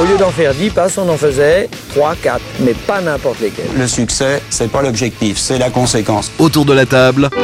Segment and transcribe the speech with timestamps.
[0.00, 3.66] Au lieu d'en faire 10 passes, on en faisait 3, 4, mais pas n'importe lesquels.
[3.76, 6.30] Le succès, c'est pas l'objectif, c'est la conséquence.
[6.38, 7.28] Autour de la table,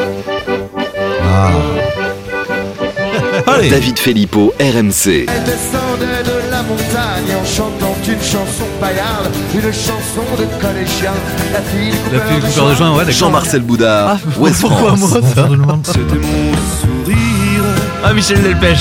[3.47, 3.69] Allez.
[3.71, 5.27] David Filippo, RMC.
[5.29, 11.13] Elle descendait de la montagne en chantant une chanson paillarde, une chanson de collégien.
[11.53, 11.97] La fille du
[12.51, 13.13] coupeur de joint, ouais.
[13.13, 15.01] Jean-Marcel Boudard, Ah, West pourquoi France.
[15.01, 15.49] moi ça
[15.93, 17.65] C'était mon sourire,
[18.05, 18.79] Ah, Michel Delpech.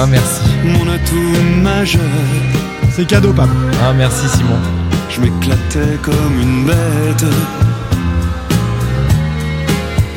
[0.00, 0.42] Ah, merci.
[0.64, 2.00] mon atout majeur.
[2.92, 3.50] C'est cadeau, Pam.
[3.82, 4.56] Ah, merci Simon.
[5.10, 7.24] Je m'éclatais comme une bête.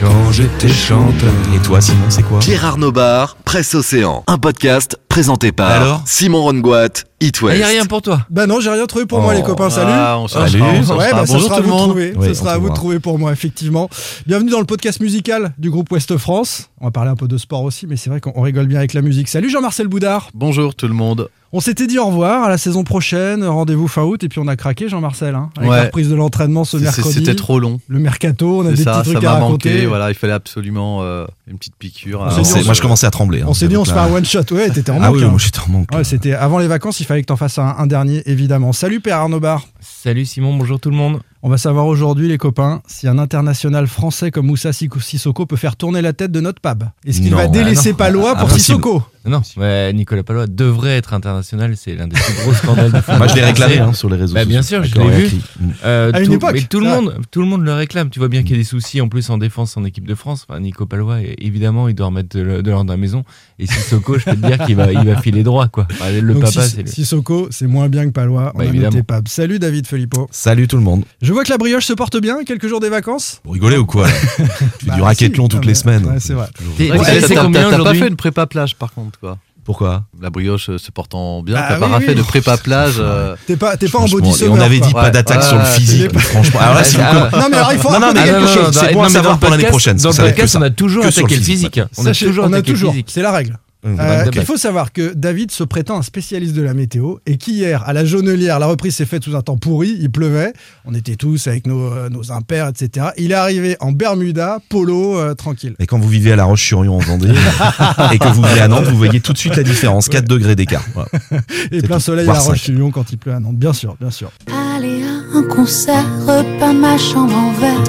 [0.02, 1.32] Quand j'étais chanteur.
[1.56, 4.24] Et toi, Simon, c'est quoi Gérard Nobar, Presse Océan.
[4.26, 6.88] Un podcast présenté par Alors Simon Rongoat,
[7.20, 7.58] It Il West.
[7.58, 8.26] n'y a rien pour toi.
[8.32, 9.70] Bah non, j'ai rien trouvé pour moi, les copains.
[9.70, 9.92] Salut.
[9.94, 10.58] Ah, on s'en Salut.
[10.60, 11.20] sera, on s'en Ouais, sera.
[11.22, 11.90] bah, ça Bonjour sera tout à le vous de monde.
[11.90, 12.14] trouver.
[12.18, 13.90] Oui, ce sera à vous de trouver pour moi, effectivement.
[14.26, 16.70] Bienvenue dans le podcast musical du groupe Ouest France.
[16.80, 18.94] On va parler un peu de sport aussi, mais c'est vrai qu'on rigole bien avec
[18.96, 19.28] la musique.
[19.28, 20.30] Salut Jean-Marcel Boudard.
[20.34, 21.30] Bonjour tout le monde.
[21.54, 24.48] On s'était dit au revoir à la saison prochaine, rendez-vous fin août, et puis on
[24.48, 25.76] a craqué, Jean-Marcel, hein, avec Ouais.
[25.78, 27.12] la reprise de l'entraînement ce mercredi.
[27.12, 27.82] C'était trop long.
[27.90, 29.74] Le mercato, on a des ça, petits ça trucs à m'a raconter.
[29.74, 29.86] manqué.
[29.86, 32.22] Voilà, il fallait absolument euh, une petite piqûre.
[32.22, 33.44] On moi, je commençais à trembler.
[33.46, 34.40] On s'est dit, on se fait un one shot.
[34.52, 35.04] Ouais, t'étais en manque.
[35.06, 35.28] Ah oui, hein.
[35.30, 35.90] moi j'étais en manque.
[35.94, 38.72] Ouais, c'était avant les vacances, il fallait que t'en fasses un, un dernier, évidemment.
[38.72, 39.66] Salut Père Arnaud Bar.
[39.82, 41.20] Salut Simon, bonjour tout le monde.
[41.44, 45.56] On va savoir aujourd'hui, les copains, si un international français comme Moussa Siko- Sissoko peut
[45.58, 46.86] faire tourner la tête de notre pab.
[47.06, 47.98] Est-ce qu'il va délaisser Ah non.
[47.98, 48.60] Palois pour Impossible.
[48.60, 52.98] Sissoko Non, ouais, Nicolas Palois devrait être international, c'est l'un des plus gros scandales de
[52.98, 53.18] football.
[53.20, 54.50] Moi je l'ai réclamé hein, sur les réseaux Bah, sociaux.
[54.50, 55.38] bien sûr, je l'ai vu.
[55.60, 55.70] Mm.
[55.86, 58.10] Euh, À une époque, mais tout le monde, tout le monde le réclame.
[58.10, 60.16] Tu vois bien qu'il y a des soucis en plus en défense en équipe de
[60.16, 60.48] France.
[60.50, 63.24] Enfin, Nico Palois, évidemment, il doit remettre de, l'ordre dans la maison.
[63.60, 65.88] Et Sissoko, je peux te dire qu'il va, il va filer droit, quoi.
[65.92, 68.52] Enfin, le Donc, papa, c'est le- Sissoko, c'est moins bien que Palois.
[68.56, 68.90] On Bah, a évidemment.
[68.92, 69.28] noté pab.
[69.28, 70.28] Salut David Filippo.
[70.32, 71.04] Salut tout le monde.
[71.22, 73.40] Je vois que la brioche se porte bien, quelques jours des vacances.
[73.46, 74.08] Vous rigolez ou quoi
[74.80, 75.50] Tu fais Bah, du racketlon si.
[75.50, 76.06] toutes les semaines.
[76.06, 76.48] ouais, c'est vrai.
[76.78, 79.38] T'as- pas fait une prépa plage par contre quoi.
[79.64, 80.06] Pourquoi?
[80.20, 82.04] La brioche euh, se portant bien, Bah t'as oui, pas oui.
[82.06, 82.96] fait de prépa plage.
[82.98, 84.88] euh, T'es pas, t'es pas en body summer, On avait quoi.
[84.88, 85.12] dit pas Ouais.
[85.12, 86.60] d'attaque Ouais, sur le physique, franchement.
[86.62, 88.20] Alors là, Ah, si ah, vous ah, Non mais alors il faut Non, non, mais
[88.22, 89.98] Ah, quelque non, chose, c'est bon à mais savoir pour l'année prochaine.
[89.98, 91.80] Dans le podcast, on a toujours attaqué le physique.
[91.98, 93.08] On a toujours attaqué le physique.
[93.12, 93.58] c'est la règle.
[93.84, 94.44] Hum, Euh, blague.
[94.46, 98.06] faut savoir que David se prétend un spécialiste de la météo et qu'hier, à la
[98.06, 100.54] Jaunelière, la reprise s'est faite sous un temps pourri, il pleuvait,
[100.86, 103.08] on était tous avec nos, euh, nos impairs, etc.
[103.18, 105.76] Il est arrivé en Bermuda, polo, euh, tranquille.
[105.80, 107.30] Et quand vous vivez à La Roche-sur-Yon en Vendée
[108.14, 110.10] et que vous vivez à Nantes, vous voyez tout de suite la différence.
[110.10, 110.84] 4 degrés d'écart.
[110.94, 111.10] Voilà.
[111.72, 112.02] Et plein tout.
[112.04, 112.40] soleil à la.
[112.40, 114.32] Roche-sur-Yon quand il pleut à Nantes, bien sûr, bien sûr.
[114.76, 117.84] Aller à un concert, repas ma chambre en verre.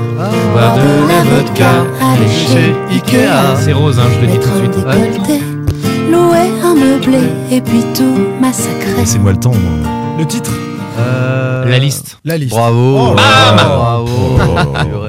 [0.52, 1.70] Boire de la vodka,
[2.00, 3.56] aller chez Ikea.
[3.62, 4.86] C'est rose, hein, je le dis tout de suite.
[4.86, 5.51] Ouais.
[6.12, 7.18] Louer un meublé
[7.50, 8.94] et puis tout massacrer.
[8.98, 9.52] Laissez-moi le temps.
[9.54, 9.90] moi.
[10.18, 10.52] Le titre
[10.98, 12.18] euh, La liste.
[12.24, 12.50] La liste.
[12.52, 12.98] Bravo.
[12.98, 14.36] Oh, Bam Bravo.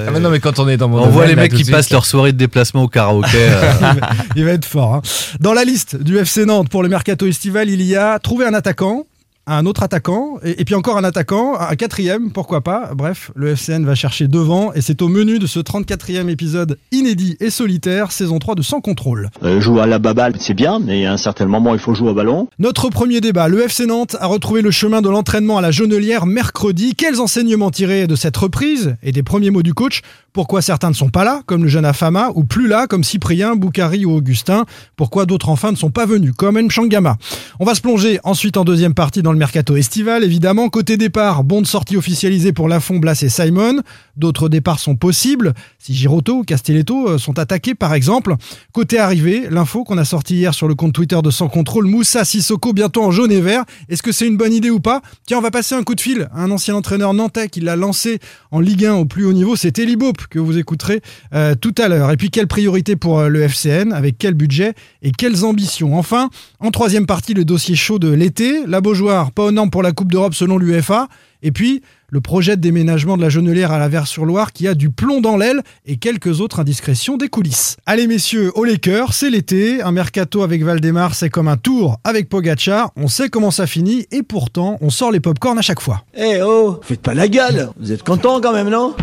[0.08, 1.58] Ah, mais non, mais quand on est dans mon On voit les là, mecs tout
[1.58, 3.28] qui de passent leur soirée de déplacement au karaoké.
[3.38, 3.72] euh,
[4.36, 4.96] Il va être fort.
[4.96, 5.02] hein.
[5.40, 8.54] Dans la liste du FC Nantes pour le mercato estival, il y a trouver un
[8.54, 9.04] attaquant,
[9.48, 12.92] un autre attaquant, et, et puis encore un attaquant, un quatrième, pourquoi pas.
[12.96, 17.36] Bref, le FCN va chercher devant, et c'est au menu de ce 34e épisode inédit
[17.40, 19.30] et solitaire, saison 3 de Sans Contrôle.
[19.44, 22.10] Euh, jouer à la baballe, c'est bien, mais à un certain moment, il faut jouer
[22.12, 22.48] au ballon.
[22.60, 26.26] Notre premier débat, le FC Nantes a retrouvé le chemin de l'entraînement à la Jaunelière
[26.26, 26.96] mercredi.
[26.96, 30.02] Quels enseignements tirer de cette reprise et des premiers mots du coach?
[30.32, 33.56] Pourquoi certains ne sont pas là, comme le jeune Afama, ou plus là, comme Cyprien,
[33.56, 34.66] Boukari ou Augustin?
[34.96, 37.18] Pourquoi d'autres enfin ne sont pas venus, comme Nchangama
[37.60, 40.70] On va se plonger ensuite en deuxième partie dans le mercato estival, évidemment.
[40.70, 43.82] Côté départ, bon de sortie officialisée pour Lafont, Blas et Simon.
[44.16, 48.36] D'autres départs sont possibles, si Giroto ou Castelletto euh, sont attaqués par exemple.
[48.72, 52.24] Côté arrivée, l'info qu'on a sortie hier sur le compte Twitter de Sans Contrôle, Moussa
[52.24, 53.64] Sissoko bientôt en jaune et vert.
[53.90, 55.02] Est-ce que c'est une bonne idée ou pas?
[55.26, 57.76] Tiens, on va passer un coup de fil à un ancien entraîneur nantais qui l'a
[57.76, 58.20] lancé
[58.52, 61.02] en Ligue 1 au plus haut niveau, c'est Eli Bope que vous écouterez
[61.34, 62.12] euh, tout à l'heure.
[62.12, 65.98] Et puis quelle priorité pour euh, le FCN, avec quel budget et quelles ambitions?
[65.98, 69.84] Enfin, en troisième partie, le dossier chaud de l'été, la Beaujoire, pas aux normes pour
[69.84, 71.08] la Coupe d'Europe selon l'UEFA.
[71.46, 74.90] Et puis, le projet de déménagement de la Genelière à la Vers-sur-Loire qui a du
[74.90, 77.76] plomb dans l'aile et quelques autres indiscrétions des coulisses.
[77.86, 82.30] Allez messieurs, au Laker, c'est l'été, un mercato avec Valdemar, c'est comme un tour avec
[82.30, 86.04] Pogacar, on sait comment ça finit et pourtant, on sort les popcorn à chaque fois.
[86.16, 88.96] Eh oh, faites pas la gueule Vous êtes contents quand même, non?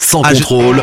[0.00, 0.82] Sans Ah, je- contrôle,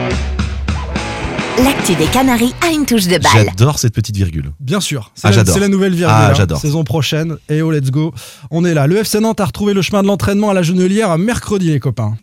[1.63, 3.45] L'actu des Canaries a une touche de balle.
[3.45, 4.51] J'adore cette petite virgule.
[4.59, 5.53] Bien sûr, c'est Ah, la, j'adore.
[5.53, 6.15] c'est la nouvelle virgule.
[6.17, 6.33] Ah, hein.
[6.35, 6.59] j'adore.
[6.59, 8.13] Saison prochaine, et oh let's go.
[8.51, 8.87] On est là.
[8.87, 11.79] Le FC Nantes a retrouvé le chemin de l'entraînement à la Genelière à mercredi les
[11.79, 12.15] copains.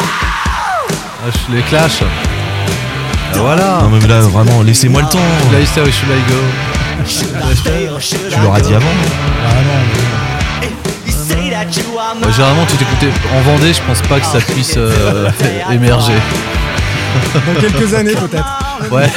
[0.00, 2.02] Ah, je les clash.
[2.02, 3.80] Ah, voilà.
[3.82, 5.18] Non mais là vraiment, laissez-moi le temps.
[5.50, 6.36] Should I should I go
[8.34, 8.86] Tu l'auras dit avant.
[12.20, 15.28] Bah, Généralement, tu t'écoutais en Vendée, je pense pas que ça puisse euh,
[15.72, 16.12] émerger.
[17.54, 18.90] Dans quelques années peut-être.
[18.92, 19.08] Ouais.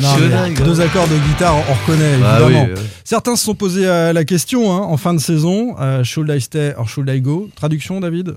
[0.00, 2.64] Non, deux accords de guitare, on reconnaît Bah évidemment.
[2.68, 2.86] oui, ouais.
[3.04, 5.76] Certains se sont posés euh, la question hein, en fin de saison.
[5.78, 7.50] euh, should I stay or should I go?
[7.54, 8.34] Traduction, David?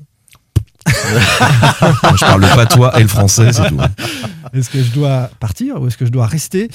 [0.87, 3.79] Je parle le patois et le français, c'est tout.
[4.53, 6.69] Est-ce que je dois partir ou est-ce que je dois rester?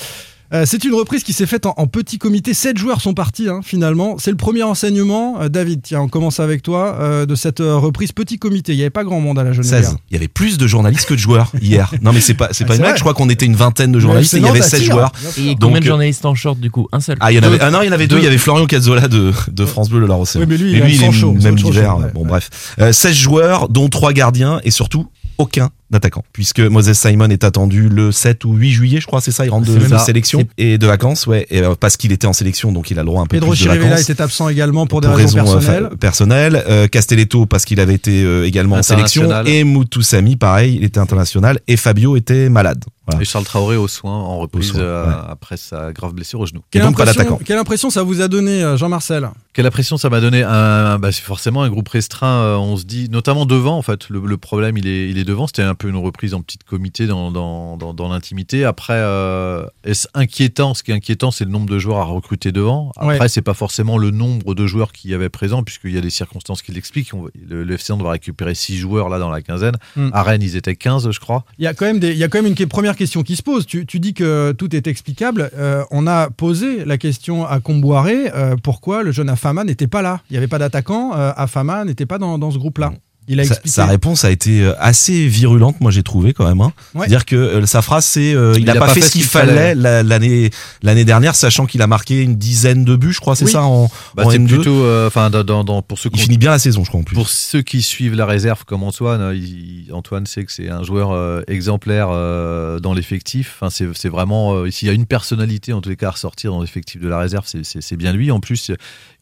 [0.54, 2.54] Euh, c'est une reprise qui s'est faite en, en petit comité.
[2.54, 4.16] Sept joueurs sont partis hein, finalement.
[4.18, 5.40] C'est le premier enseignement.
[5.42, 8.72] Euh, David, tiens, on commence avec toi euh, de cette euh, reprise petit comité.
[8.72, 9.68] Il n'y avait pas grand monde à la jeunesse.
[9.70, 9.96] 16.
[10.10, 11.92] Il y avait plus de journalistes que de joueurs hier.
[12.02, 13.92] Non mais c'est pas c'est Ah, pas une blague, je crois qu'on était une vingtaine
[13.92, 15.12] de journalistes et il y avait FC 16 Nantes joueurs.
[15.38, 16.88] Et Donc, combien de journalistes en short du coup?
[16.92, 17.16] Un seul.
[17.20, 17.64] Ah, il y en avait Deux.
[17.64, 18.22] ah non, il y en avait deux, Deux.
[18.22, 20.42] il y avait Florian Cazzola de, de France Bleu le La Rochelle.
[20.42, 21.98] Oui, mais lui, il est en est chaud, même d'hiver.
[21.98, 22.48] ouais, bon bref.
[22.80, 27.88] Euh, 16 joueurs dont 3 gardiens et surtout aucun d'attaquant puisque Moses Simon est attendu
[27.88, 30.86] le 7 ou 8 juillet je crois c'est ça il rentre de, sélection et de
[30.86, 33.26] vacances ouais et, euh, parce qu'il était en sélection donc il a le droit un
[33.26, 35.88] peu Pedro plus de Chirivella vacances était absent également pour des pour raisons, raisons, euh,
[35.96, 36.62] personnelles.
[36.68, 41.00] Euh, Castelletto parce qu'il avait été euh, également en sélection et Moutoussamy pareil il était
[41.00, 43.22] international et Fabio était malade voilà.
[43.22, 45.14] Et Charles Traoré au soin en reprise soin, euh, ouais.
[45.30, 46.60] après sa grave blessure au genou.
[46.70, 49.30] Quelle, donc impression, quelle impression ça vous a donné, Jean-Marcel?
[49.54, 52.58] Quelle impression ça m'a donné un, bah, C'est forcément un groupe restreint.
[52.58, 55.46] on se dit, notamment devant, en fait, le, le problème il est, il est devant.
[55.46, 58.64] C'était un peu une reprise en petit comité dans, dans, dans, dans l'intimité.
[58.64, 62.52] Après, euh, est-ce inquiétant Ce qui est inquiétant, c'est le nombre de joueurs à recruter
[62.52, 62.92] devant.
[62.96, 63.28] Après, Ouais.
[63.28, 66.10] c'est pas forcément le nombre de joueurs qui y avait présent, puisqu'il y a des
[66.10, 67.12] circonstances qui l'expliquent.
[67.48, 69.76] Le, le FC Nantes va récupérer 6 joueurs là dans la quinzaine.
[69.96, 70.10] Hmm.
[70.12, 71.44] À Rennes, ils étaient 15, je crois.
[71.58, 73.36] Il y a quand même, des, il y a quand même une première question qui
[73.36, 73.64] se pose.
[73.66, 75.50] Tu, tu dis que tout est explicable.
[75.56, 80.02] Euh, on a posé la question à Comboiré euh, pourquoi le jeune Afama n'était pas
[80.02, 80.20] là?
[80.28, 81.12] Il n'y avait pas d'attaquant.
[81.12, 82.92] Afama n'était pas dans, dans ce groupe-là.
[83.28, 83.74] Il a Sa, expliqué.
[83.74, 86.60] sa réponse a été euh, assez virulente, moi j'ai trouvé quand même.
[86.60, 86.72] hein.
[86.94, 87.00] Ouais.
[87.02, 89.22] C'est-à-dire que euh, sa phrase c'est euh, il, Il n'a a pas, fait ce qu'il
[89.22, 90.50] fallait la- l'année
[90.82, 93.52] l'année dernière, sachant qu'il a marqué une dizaine de buts, je crois, c'est Oui.
[93.52, 94.46] ça en, Bah, en c'est M2.
[94.46, 96.84] plutôt, euh, enfin, dans, dans- dans- pour ceux Il qui ont finit bien la saison,
[96.84, 97.14] je crois en plus.
[97.14, 101.10] Pour ceux qui suivent la réserve comme Antoine, il- Antoine sait que c'est un joueur
[101.12, 103.56] euh, exemplaire euh, dans l'effectif.
[103.60, 106.50] Enfin, c'est vraiment, euh, s'il y a une personnalité en tous les cas à ressortir
[106.52, 108.30] dans l'effectif de la réserve, c'est- bien lui.
[108.30, 108.70] En plus,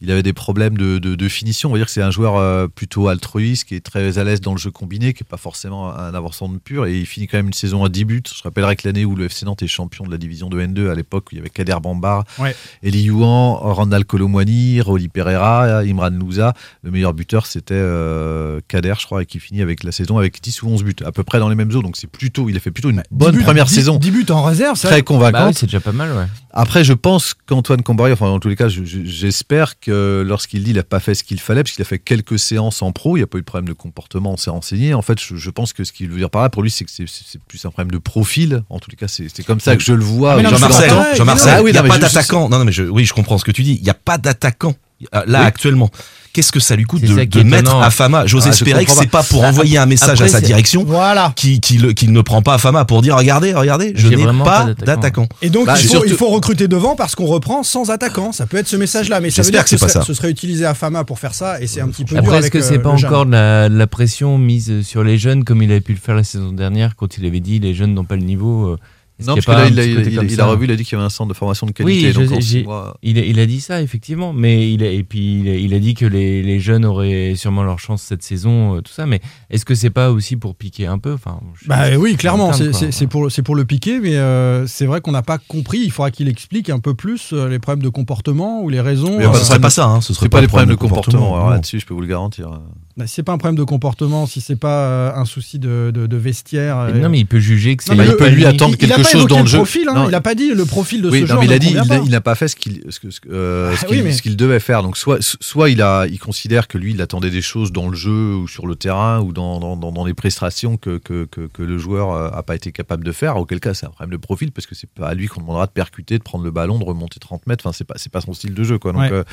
[0.01, 1.69] il avait des problèmes de, de- de finition.
[1.69, 4.41] On va dire que c'est un joueur euh, plutôt altruiste, qui est très à l'aise
[4.41, 6.85] dans le jeu combiné, qui est pas forcément un avançant de pur.
[6.85, 8.23] Et il finit quand même une saison à 10 buts.
[8.35, 10.89] Je rappellerai que l'année où le FC Nantes est champion de la division de N2,
[10.89, 12.55] à l'époque, où il y avait Kader Bambar, Ouais.
[12.83, 16.53] Eli Youan, Randall Colomwani, Rolly Pereira, Imran Louza.
[16.83, 20.41] Le meilleur buteur, c'était euh, Kader, je crois, et qui finit avec la saison avec
[20.41, 21.81] 10 ou 11 buts, à peu près dans les mêmes eaux.
[21.81, 23.97] Donc c'est plutôt, il a fait plutôt une bonne 10 buts- première 10 saison.
[23.97, 24.87] 10 buts en réserve, ça.
[24.89, 25.47] Très Bah convaincante.
[25.49, 26.25] oui, c'est déjà pas mal, ouais.
[26.51, 30.63] Après, je pense qu'Antoine Combarry, enfin, en tous les cas, je- je- j'espère que lorsqu'il
[30.63, 32.91] dit il n'a pas fait ce qu'il fallait, parce qu'il a fait quelques séances en
[32.91, 34.93] pro, il n'y a pas eu de problème de comportement, on s'est renseigné.
[34.93, 36.85] En fait, je, je pense que ce qu'il veut dire par là, pour lui, c'est
[36.85, 37.05] que c'est-
[37.47, 38.63] plus un problème de profil.
[38.69, 40.33] En tous les cas, c'est comme ça que je le vois.
[40.39, 42.49] Ah, Jean-Marcel, Jean-Marcel, Ah oui, il n'y a pas d'attaquant.
[42.49, 43.75] Non, non, mais je, oui, je comprends ce que tu dis.
[43.75, 44.75] Il n'y a pas d'attaquant.
[45.15, 45.45] euh, Là, Oui.
[45.45, 45.89] actuellement.
[46.37, 47.81] Qu'est-ce que ça lui coûte de, mettre étonnant.
[47.81, 50.27] à Fama J'ose Ah, espérer que c'est pas pour Bah, envoyer un message après, à
[50.27, 51.33] sa direction Voilà.
[51.35, 54.33] qui, qui, qu'il ne prend pas à Fama pour dire regardez, regardez, je n'ai pas
[54.43, 55.27] pas d'attaquant.
[55.41, 58.31] Et donc, Bah, il, faut, surtout- il faut recruter devant parce qu'on reprend sans attaquant.
[58.33, 59.19] Ça peut être ce message-là.
[59.19, 60.05] Mais ça veut J'espère dire que c'est ce pas serait, ça.
[60.05, 61.59] ce serait utilisé à Fama pour faire ça.
[61.59, 63.09] Et c'est un petit peu dur Après, est-ce que euh, c'est pas le jeune.
[63.09, 66.23] encore de la, pression mise sur les jeunes comme il avait pu le faire la
[66.23, 68.77] saison dernière quand il avait dit les jeunes n'ont pas le niveau euh,
[69.19, 70.93] Non, parce a que pas là, il, a, il- il revu, il a dit qu'il
[70.93, 72.07] y avait un centre de formation de qualité.
[72.07, 75.39] Oui, donc mois- il, a, il a dit ça effectivement, mais il a, et puis
[75.39, 78.75] il a, il a dit que les, les jeunes auraient sûrement leur chance cette saison,
[78.75, 79.05] euh, tout ça.
[79.07, 79.19] Mais
[79.49, 83.31] est-ce que c'est pas aussi pour piquer un peu Enfin, Bah oui, clairement, c'est- pour,
[83.31, 85.79] c'est pour le piquer, mais euh, c'est vrai qu'on n'a pas compris.
[85.83, 89.17] Il faudra qu'il explique un peu plus euh, les problèmes de comportement ou les raisons.
[89.17, 91.49] Mais Euh, ce serait pas ça, hein, ce serait C'est pas les problèmes de comportement,
[91.49, 92.49] là-dessus, je peux vous le garantir.
[92.97, 95.91] bah, si c'est pas un problème de comportement, si c'est pas euh, un souci de,
[95.93, 96.77] de- de vestiaire.
[96.77, 97.95] euh, non, mais il peut juger que c'est.
[97.95, 99.57] Il peut lui attendre quelque pas choses dans le le jeu.
[99.57, 100.05] profil, hein.
[100.07, 101.39] Il a pas dit le profil de Oui, ce non, joueur.
[101.41, 103.75] mais il a dit, il, n'a pas fait ce qu'il ce que- ce que- euh,
[103.75, 104.83] ce qu'il oui, mais- ce qu'il devait faire.
[104.83, 107.95] Donc soit, soit il a, il considère que lui, il attendait des choses dans le
[107.95, 111.47] jeu ou sur le terrain ou dans, dans, dans- dans les prestations que, que, que,
[111.51, 113.37] que le joueur euh, a pas été capable de faire.
[113.37, 115.65] Auquel cas, c'est un problème de profil parce que c'est pas à lui qu'on demandera
[115.67, 117.65] de percuter, de prendre le ballon, de remonter 30 mètres.
[117.65, 118.91] Enfin, c'est pas, c'est pas son style de jeu, quoi.
[118.93, 119.11] Donc, Ouais.
[119.11, 119.23] euh,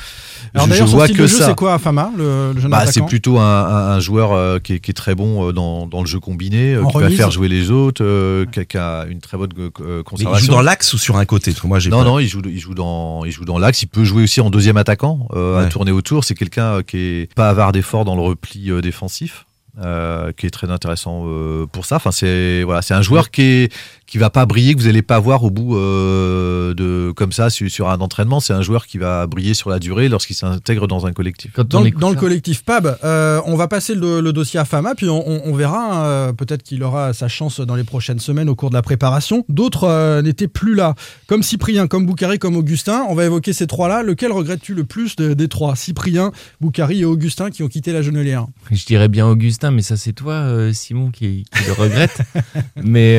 [0.53, 3.39] Alors d'ailleurs, son style de jeu, c'est quoi Fama, le, le jeune Bah, c'est plutôt
[3.39, 6.85] un, joueur euh, qui, est, qui est très bon euh, dans, le jeu combiné, euh,
[6.85, 10.43] qui va faire jouer les autres, euh, qui a une très bonne euh, Mais conservation.
[10.43, 12.19] il joue dans l'axe ou sur un côté Parce que moi, j'ai Non, pas- non,
[12.19, 13.81] il joue, il joue dans, il joue dans l'axe.
[13.83, 16.23] Il peut jouer aussi en deuxième attaquant, euh, à tourner autour.
[16.23, 19.45] C'est quelqu'un euh, qui est pas avare d'efforts dans le repli euh, défensif.
[19.83, 21.97] euh, qui est très intéressant euh, pour ça.
[21.97, 23.73] Enfin, c'est voilà, c'est un joueur qui est
[24.07, 27.49] qui va pas briller, que vous allez pas voir au bout euh, de comme ça
[27.49, 28.39] sur, sur un entraînement.
[28.39, 31.53] C'est un joueur qui va briller sur la durée lorsqu'il s'intègre dans un collectif.
[31.59, 34.93] Dans, le- dans le collectif PAB, euh, on va passer le, le dossier à Fama,
[34.95, 36.05] puis on, on- on verra.
[36.05, 39.43] euh, Peut-être qu'il aura sa chance dans les prochaines semaines au cours de la préparation.
[39.49, 40.93] D'autres euh, n'étaient plus là,
[41.27, 43.05] comme Cyprien, comme Boukari, comme Augustin.
[43.09, 44.03] On va évoquer ces trois-là.
[44.03, 45.75] Lequel regrettes-tu le plus de- des trois?
[45.75, 46.31] Cyprien,
[46.61, 50.13] Boukari et Augustin qui ont quitté la Genelière Je dirais bien Augustin, mais ça c'est
[50.13, 52.21] toi, Simon, qui, qui le regrette.
[52.83, 53.15] mais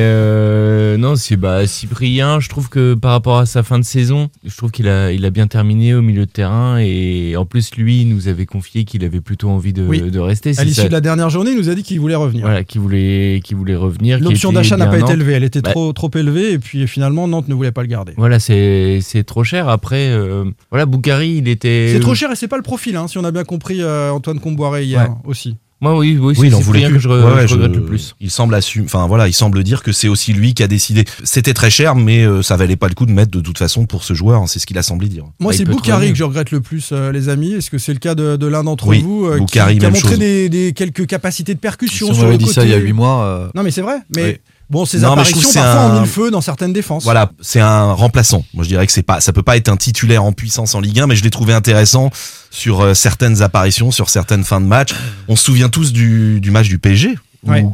[0.77, 2.39] euh, non, c'est bah, Cyprien.
[2.39, 5.25] Je trouve que par rapport à sa fin de saison, je trouve qu'il a, il
[5.25, 6.77] a bien terminé au milieu de terrain.
[6.79, 10.01] Et en plus, lui, il nous avait confié qu'il avait plutôt envie de, Oui.
[10.01, 10.57] de rester.
[10.57, 12.45] À l'issue de la dernière journée, il nous a dit qu'il voulait revenir.
[12.45, 14.19] Voilà, qui voulait, voulait revenir.
[14.19, 17.27] L'option d'achat n'a pas été élevée, elle était Bah, trop, trop élevée, et puis finalement,
[17.27, 18.13] Nantes ne voulait pas le garder.
[18.17, 19.67] Voilà, c'est c'est trop cher.
[19.69, 21.89] Après, euh, voilà, Boukari, il était.
[21.93, 24.11] C'est trop cher et c'est pas le profil, hein, si on a bien compris euh,
[24.11, 25.15] Antoine Comboiré hier Ouais.
[25.25, 25.55] aussi.
[25.79, 26.95] Moi, oui, oui, Oui, il en c'est voulait Cyprien plus.
[26.95, 28.15] que je, re- Ouais, ouais, je regrette je- le plus.
[28.19, 31.05] Il semble assumer, enfin voilà, il semble dire que c'est aussi lui qui a décidé.
[31.23, 33.85] C'était très cher, mais euh, ça valait pas le coup de mettre de toute façon
[33.85, 34.41] pour ce joueur.
[34.41, 35.25] hein, C'est ce qu'il a semblé dire.
[35.39, 37.53] Moi, Bah, c'est Boukari que je regrette le plus, euh, les amis.
[37.53, 39.85] Est-ce que c'est le cas de, de l'un d'entre Oui, vous euh, qui- Boukari, qui,
[39.85, 42.55] a montré des, des- quelques capacités de percussion Si on sur le m'avait dit côté
[42.55, 43.23] ça il y a 8 mois.
[43.25, 43.97] euh, Non, mais c'est vrai.
[44.15, 44.37] Mais Oui.
[44.69, 47.03] Bon, ces Non, apparitions parfois un- en mille feux dans certaines défenses.
[47.03, 48.43] Voilà, c'est un remplaçant.
[48.53, 50.79] Moi, je dirais que c'est pas, ça peut pas être un titulaire en puissance en
[50.81, 52.09] Ligue 1, mais je l'ai trouvé intéressant
[52.51, 54.91] sur euh, certaines apparitions, sur certaines fins de match.
[55.27, 57.17] On se souvient tous du, du match du PSG.
[57.45, 57.65] Où Ouais.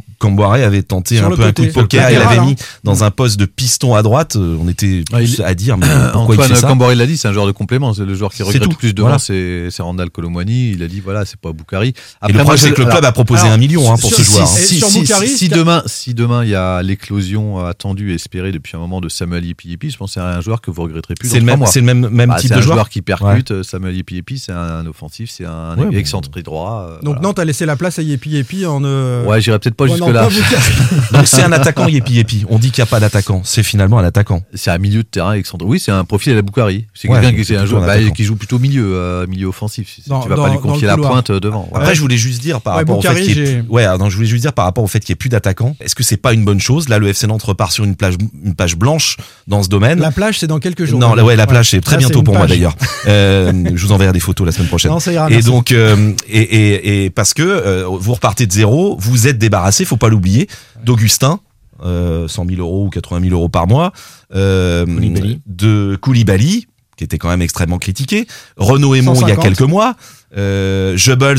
[0.64, 2.56] Avait tenté Sur un peu un coup de poker, il l'avait mis
[2.86, 4.38] dans un poste de piston à droite.
[4.38, 6.96] Euh, On était Ah, tous il- à dire, mais pourquoi Antoine il fait ça Camboré
[6.96, 7.94] l'a dit, c'est un joueur de complément.
[7.94, 8.50] C'est le joueur qui tout.
[8.70, 9.20] le plus devant, Voilà.
[9.20, 10.72] c'est Randall Colomwani.
[10.72, 11.90] Il a dit voilà, c'est pas Boukari.
[11.90, 13.98] Et Après, le moi, c'est que le club alors, a proposé alors, un million hein,
[14.00, 14.48] pour sur- ce joueur.
[14.48, 14.88] si- hein.
[14.88, 18.78] Et si, si- si demain, si demain il y a l'éclosion attendue et espérée depuis
[18.78, 21.28] un moment de Samuel Yepi je pense que c'est un joueur que vous regretterez plus.
[21.30, 21.68] C'est le dans trois même, mois.
[21.68, 22.76] c'est le même, même Bah, type de joueur.
[22.78, 23.52] joueur qui percute.
[23.52, 26.88] euh, Samuel Yepi c'est un offensif, c'est un Ouais, excentré droit.
[26.92, 27.20] euh, Donc.
[27.22, 28.84] Nantes a laissé la place à Yepi en.
[29.26, 30.60] Ouais, j'irai peut-être pas prenant jusque là.
[30.60, 31.02] Boukari.
[31.14, 32.46] Donc c'est un attaquant Yepi Yepi.
[32.50, 33.42] On dit qu'il n'y a pas d'attaquant.
[33.44, 34.42] C'est finalement un attaquant.
[34.54, 35.68] C'est un milieu de terrain excentré.
[35.68, 36.86] Oui, c'est un profil à la Boukari.
[36.94, 40.00] C'est Ouais, quelqu'un qui, c'est un joueur bah, qui joue plutôt milieu, euh, milieu offensif.
[40.08, 41.70] Dans- tu vas dans- pas lui confier la pointe devant.
[41.74, 44.10] Après, je voulais juste dire par Ouais, rapport au fait qu'il y ait ouais, non,
[44.10, 45.76] je voulais juste dire par rapport au fait qu'il n'y ait plus d'attaquants.
[45.80, 48.16] Est-ce que c'est pas une bonne chose Là, le FC Nantes repart sur une plage,
[48.44, 49.18] une page blanche
[49.48, 50.00] dans ce domaine?
[50.00, 51.00] La plage, c'est dans quelques jours.
[51.00, 52.76] non, ouais, la plage, c'est très bientôt pour moi d'ailleurs.
[53.06, 54.90] Euh, je vous enverrai des photos la semaine prochaine.
[54.90, 59.38] Non, ça ira, et donc, euh, et, parce que vous repartez de zéro, vous êtes
[59.44, 60.48] débarrassé, faut pas l'oublier,
[60.84, 61.40] d'Augustin.
[61.84, 63.92] Euh, 100 000 euros ou 80 000 euros par mois,
[64.34, 65.42] euh, Koulibaly.
[65.48, 69.44] de Koulibaly, qui était quand même extrêmement critiqué, Renaud Aymon il y a 150.
[69.44, 69.96] quelques mois,
[70.38, 71.36] euh, 80.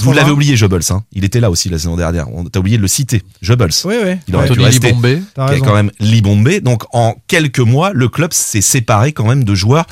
[0.00, 1.02] vous l'avez oublié Goebbels, hein.
[1.12, 3.72] il était là aussi la saison dernière, on t'a oublié de le citer, Goebbels.
[3.84, 4.12] Oui, oui.
[4.28, 5.22] Il aurait pu Anthony rester, Libombé.
[5.34, 6.60] Qui est quand même Libombé.
[6.60, 9.86] Donc en quelques mois, le club s'est séparé quand même de joueurs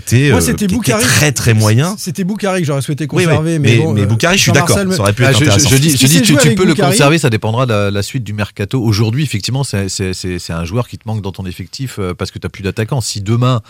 [0.00, 1.94] qui Moi, euh, c'était qui très très moyens.
[1.98, 3.24] C'était Boukari que j'aurais souhaité Oui, oui.
[3.24, 3.58] conserver.
[3.58, 5.44] mais, mais, bon, mais euh, Boukari, je suis d'accord, ça aurait pu Ah, être je,
[5.44, 5.68] je- intéressant.
[5.70, 8.82] je dis, je tu, peux le conserver, ça dépendra de la, la suite du mercato.
[8.82, 12.14] Aujourd'hui, effectivement, c'est c'est- c'est- c'est un joueur qui te manque dans ton effectif euh,
[12.14, 13.00] parce que tu n'as plus d'attaquant.
[13.00, 13.60] Si demain,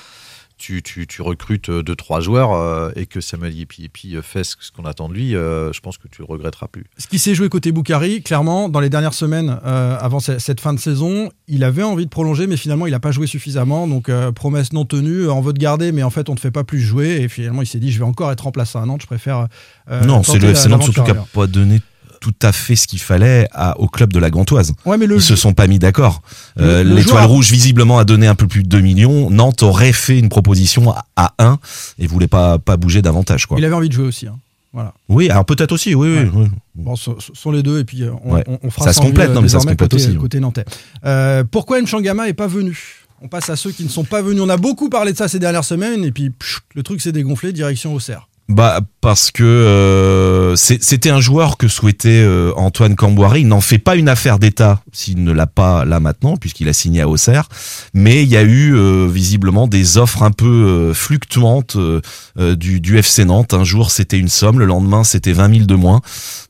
[0.56, 4.44] tu, tu, tu recrutes euh, deux, trois joueurs euh, et que Samuel Yepi Yepi fait
[4.44, 6.84] ce, ce qu'on attend de lui, euh, je pense que tu le regretteras plus.
[6.96, 10.60] Ce qui s'est joué côté Boukari, clairement, dans les dernières semaines euh, avant ce- cette
[10.60, 13.88] fin de saison, il avait envie de prolonger, mais finalement, il n'a pas joué suffisamment.
[13.88, 16.40] Donc, euh, promesse non tenue, on veut te garder, mais en fait, on ne te
[16.42, 17.20] fait pas plus jouer.
[17.22, 19.48] Et finalement, il s'est dit, je vais encore être remplaçant à Nantes, je préfère.
[19.90, 21.80] euh, non, c'est le FC Nantes surtout qui n'a pas donné
[22.24, 24.72] tout à fait ce qu'il fallait à- au club de la Gantoise.
[24.86, 26.22] Ouais, mais le Ils se sont pas mis d'accord.
[26.58, 29.28] Euh, Le- le L'étoile rouge visiblement a donné un peu plus de 2 millions.
[29.28, 31.58] Nantes aurait fait une proposition à, à 1
[31.98, 33.58] et voulait pas pas bouger davantage quoi.
[33.58, 34.26] Il avait envie de jouer aussi.
[34.26, 34.38] hein.
[34.72, 34.94] Voilà.
[35.10, 36.46] Oui, alors peut-être aussi, oui, oui, oui.
[36.74, 38.44] Bon, ce, sont les deux, et puis euh, on, Ouais.
[38.48, 40.16] on- on fera Ça se complète, lui, non, mais ça se complète côté, aussi, ouais.
[40.16, 40.64] côté nantais.
[41.04, 43.04] Euh, pourquoi Mchangama est pas venu?
[43.20, 44.40] On passe à ceux qui ne sont pas venus.
[44.42, 47.12] On a beaucoup parlé de ça ces dernières semaines, et puis pff, le truc s'est
[47.12, 48.28] dégonflé, direction Auxerre.
[48.48, 53.40] Bah parce que euh, c'était un joueur que souhaitait euh, Antoine Camboiré.
[53.40, 56.72] Il n'en fait pas une affaire d'État s'il ne l'a pas là maintenant puisqu'il a
[56.72, 57.48] signé à Auxerre.
[57.94, 62.00] Mais il y a eu euh, visiblement des offres un peu euh, fluctuantes euh,
[62.38, 63.52] euh, du, du FC Nantes.
[63.54, 66.00] Un jour c'était une somme, le lendemain c'était 20 000 de moins.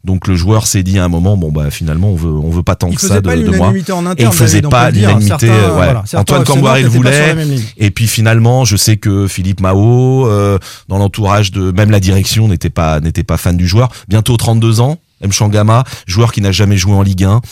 [0.04, 2.62] Donc le joueur s'est dit à un moment bon bah finalement on veut on veut
[2.62, 3.68] pas tant Il que ça de, de moi.
[3.68, 5.48] interne, Et il faisait pas l'unanimité.
[5.48, 5.70] Ouais.
[5.72, 7.34] voilà, Antoine Camboiré le voulait.
[7.78, 10.58] Et puis finalement, je sais que Philippe Mao, euh,
[10.88, 13.90] dans l'entourage de même la direction, n'était pas n'était pas fan du joueur.
[14.08, 15.30] Bientôt 32 ans, M.
[15.32, 17.42] Shangama, joueur qui n'a jamais joué en Ligue 1.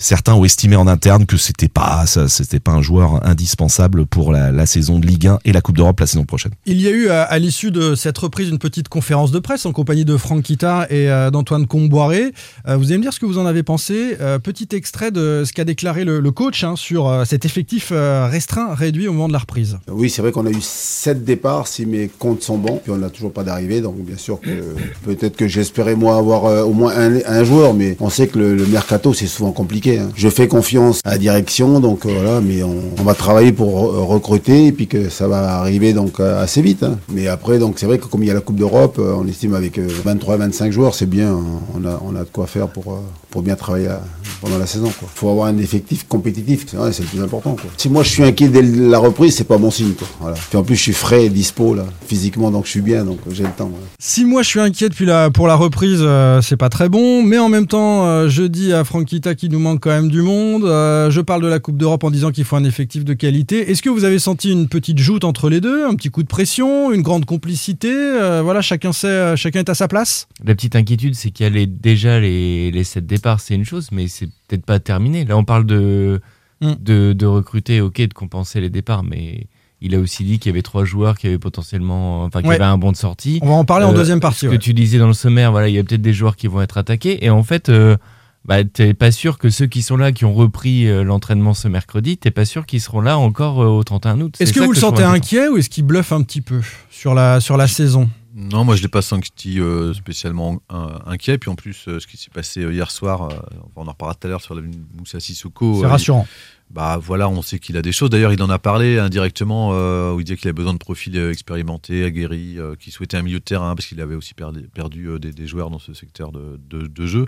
[0.00, 4.30] Certains ont estimé en interne que c'était pas ça, c'était pas un joueur indispensable pour
[4.32, 6.52] la, la saison de Ligue 1 et la Coupe d'Europe la saison prochaine.
[6.66, 9.66] Il y a eu à, à l'issue de cette reprise une petite conférence de presse
[9.66, 12.32] en compagnie de Franck Kita et euh, d'Antoine Comboiré.
[12.68, 14.16] Euh, vous allez me dire ce que vous en avez pensé.
[14.20, 17.88] Euh, petit extrait de ce qu'a déclaré le, le coach hein, sur euh, cet effectif
[17.90, 19.78] euh, restreint, réduit au moment de la reprise.
[19.90, 22.98] Oui, c'est vrai qu'on a eu 7 départs si mes comptes sont bons, puis on
[22.98, 24.74] n'a toujours pas d'arrivée, donc bien sûr que
[25.04, 28.38] peut-être que j'espérais moi avoir euh, au moins un, un joueur, mais on sait que
[28.38, 29.87] le, le mercato c'est souvent compliqué.
[29.96, 30.10] Hein.
[30.14, 34.04] Je fais confiance à la direction, donc euh, voilà, mais on, va travailler pour re-
[34.04, 36.82] recruter et puis que ça va arriver donc euh, assez vite.
[36.82, 36.98] hein.
[37.10, 39.26] Mais après, donc c'est vrai que comme il y a la Coupe d'Europe, euh, on
[39.26, 41.44] estime avec 23-25 joueurs, c'est bien, hein.
[41.74, 42.96] on a, on a de quoi faire pour, euh,
[43.38, 44.00] pour bien travailler là,
[44.40, 44.88] pendant la saison.
[45.00, 47.52] Il faut avoir un effectif compétitif, c'est le plus important.
[47.54, 47.70] Quoi.
[47.76, 49.92] Si moi je suis inquiet dès la reprise, c'est pas bon signe.
[49.92, 50.08] Quoi.
[50.18, 50.36] Voilà.
[50.48, 53.18] Puis en plus, je suis frais et dispo là, physiquement, donc je suis bien, donc
[53.30, 53.68] j'ai le temps.
[53.70, 53.84] voilà.
[54.00, 57.22] Si moi je suis inquiet depuis la, pour la reprise, euh, c'est pas très bon.
[57.22, 60.08] Mais en même temps, euh, je dis à Franck Kita qu'il nous manque quand même
[60.10, 60.64] du monde.
[60.64, 63.70] Euh, je parle de la Coupe d'Europe en disant qu'il faut un effectif de qualité.
[63.70, 66.28] Est-ce que vous avez senti une petite joute entre les deux, un petit coup de
[66.28, 70.26] pression, une grande complicité Euh, Voilà, chacun sait, euh, chacun est à sa place?
[70.44, 73.64] La petite inquiétude, c'est qu'il y a les- déjà les, les 7 départs, c'est une
[73.64, 75.24] chose, mais c'est peut-être pas terminé.
[75.24, 76.20] Là, on parle de,
[76.60, 76.72] Mm.
[76.80, 79.46] de, de recruter, ok, de compenser les départs, mais
[79.80, 82.56] il a aussi dit qu'il y avait trois joueurs qui avaient potentiellement, enfin, qui Ouais.
[82.56, 83.38] avaient un bon de sortie.
[83.42, 84.40] On va en parler en Euh, deuxième partie.
[84.40, 86.48] Ce que tu disais dans le sommaire, voilà, il y a peut-être des joueurs qui
[86.48, 87.96] vont être attaqués, et en fait, euh,
[88.44, 91.68] bah, t'es pas sûr que ceux qui sont là, qui ont repris euh, l'entraînement ce
[91.68, 94.34] mercredi, t'es pas sûr qu'ils seront là encore euh, au 31 août.
[94.40, 97.38] Est-ce que vous le sentez inquiet ou est-ce qu'il bluffe un petit peu sur la,
[97.40, 98.08] sur la saison?
[98.40, 101.38] Non, moi je l'ai pas senti euh, spécialement euh, inquiet.
[101.38, 103.28] Puis en plus, euh, ce qui s'est passé hier soir,
[103.74, 104.62] on en reparlera tout à l'heure sur la
[104.96, 105.80] Moussa Sissoko.
[105.80, 106.26] C'est rassurant.
[106.30, 108.10] il- bah voilà, on sait qu'il a des choses.
[108.10, 111.16] D'ailleurs, il en a parlé indirectement euh, où il disait qu'il a besoin de profils
[111.16, 115.08] expérimentés, aguerris, euh, qui souhaitait un milieu de terrain parce qu'il avait aussi perdu, perdu
[115.18, 117.24] des, des joueurs dans ce secteur de, de- de jeu.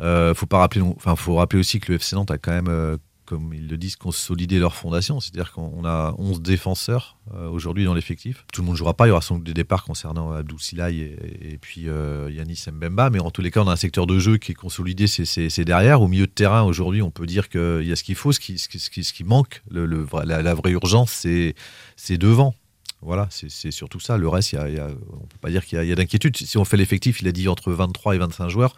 [0.00, 3.52] Faut pas rappeler, enfin faut rappeler aussi que le FC Nantes a quand même comme
[3.54, 5.20] ils le disent, consolidé leur fondation.
[5.20, 8.44] C'est-à-dire qu'on a 11 défenseurs euh, aujourd'hui dans l'effectif.
[8.52, 9.06] Tout le monde ne jouera pas.
[9.06, 11.00] Il y aura sans doute des départs concernant Abdou Silaï
[11.40, 13.10] et, puis euh, Yanis Mbemba.
[13.10, 15.64] Mais en tous les cas, on a un secteur de jeu qui est consolidé, c'est-
[15.64, 16.02] derrière.
[16.02, 18.32] Au milieu de terrain, aujourd'hui, on peut dire qu'il y a ce qu'il faut.
[18.32, 22.54] Ce qui, manque, la, vraie urgence, c'est devant.
[23.00, 24.16] Voilà, c'est surtout ça.
[24.16, 26.36] Le reste, y a- on ne peut pas dire qu'il y a, a d'inquiétude.
[26.36, 28.74] Si on fait l'effectif, il a dit entre 23 et 25 joueurs.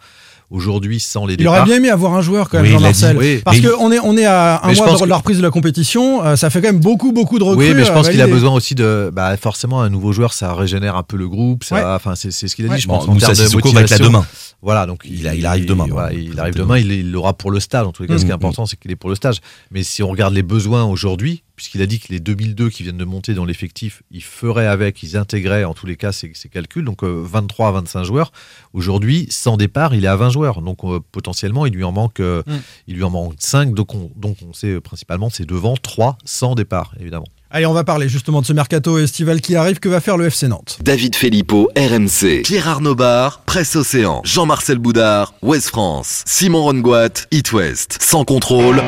[0.49, 1.53] Aujourd'hui, sans les Il départs.
[1.55, 3.17] aurait bien aimé avoir un joueur quand même, Oui, il l'a Jean-Marcel.
[3.17, 3.41] Oui.
[3.43, 6.23] Parce qu'on est, on est à un mois de que- la reprise de la compétition.
[6.23, 7.67] euh, ça fait quand même beaucoup, beaucoup de recrues.
[7.69, 9.11] Oui, mais je à pense qu'il a besoin aussi de.
[9.13, 11.65] Bah, forcément, un nouveau joueur, ça régénère un peu le groupe.
[11.65, 11.83] Ça, Ouais.
[11.83, 12.73] Enfin, c'est ce qu'il a dit.
[12.75, 12.79] Ouais.
[12.79, 14.05] Je Bon, pense en Moussa termes de Sissoko va être là motivation.
[14.05, 14.25] demain.
[14.61, 16.77] Voilà, donc Il a- il arrive demain, voilà, bon, il arrive demain.
[16.79, 17.85] Il il l'aura pour le stage.
[17.85, 18.35] En tous les cas, ce qui est Mhm.
[18.35, 19.37] important, c'est qu'il est pour le stage.
[19.69, 22.97] Mais si on regarde les besoins aujourd'hui, puisqu'il a dit que les 2002 qui viennent
[22.97, 26.49] de monter dans l'effectif, ils feraient avec, ils intégraient en tous les cas ces, ces
[26.49, 26.85] calculs.
[26.85, 28.31] Donc euh, 23 à 25 joueurs.
[28.73, 30.36] Aujourd'hui, sans départ, il est à 20 joueurs.
[30.37, 32.51] Donc euh, potentiellement, il lui en manque, euh, Mm.
[32.87, 33.73] il lui en manque 5.
[33.73, 37.25] Donc on, donc on sait euh, principalement c'est devant 3 sans départ, évidemment.
[37.49, 39.79] Allez, on va parler justement de ce mercato estival qui arrive.
[39.79, 40.79] Que va faire le FC Nantes?
[40.83, 42.41] David Filippo, RMC.
[42.43, 44.19] Pierre Arnaud Bar, Presse Océan.
[44.25, 46.23] Jean-Marcel Boudard, Ouest France.
[46.25, 47.99] Simon Rongoat, It West.
[48.01, 48.81] Sans contrôle.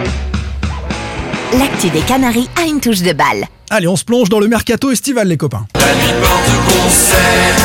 [1.58, 3.46] L'actu des Canaries a une touche de balle.
[3.70, 5.66] Allez, on se plonge dans le mercato estival, les copains.
[5.76, 7.56] La nuit porte conseil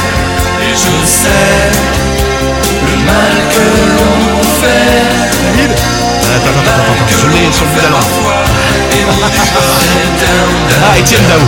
[0.62, 2.03] et je sais le
[2.96, 5.02] mal que l'on fait.
[6.34, 8.12] Attends, attends, attends, attends, je l'ai sur le bout de la langue.
[10.82, 11.40] Ah, Étienne Dao.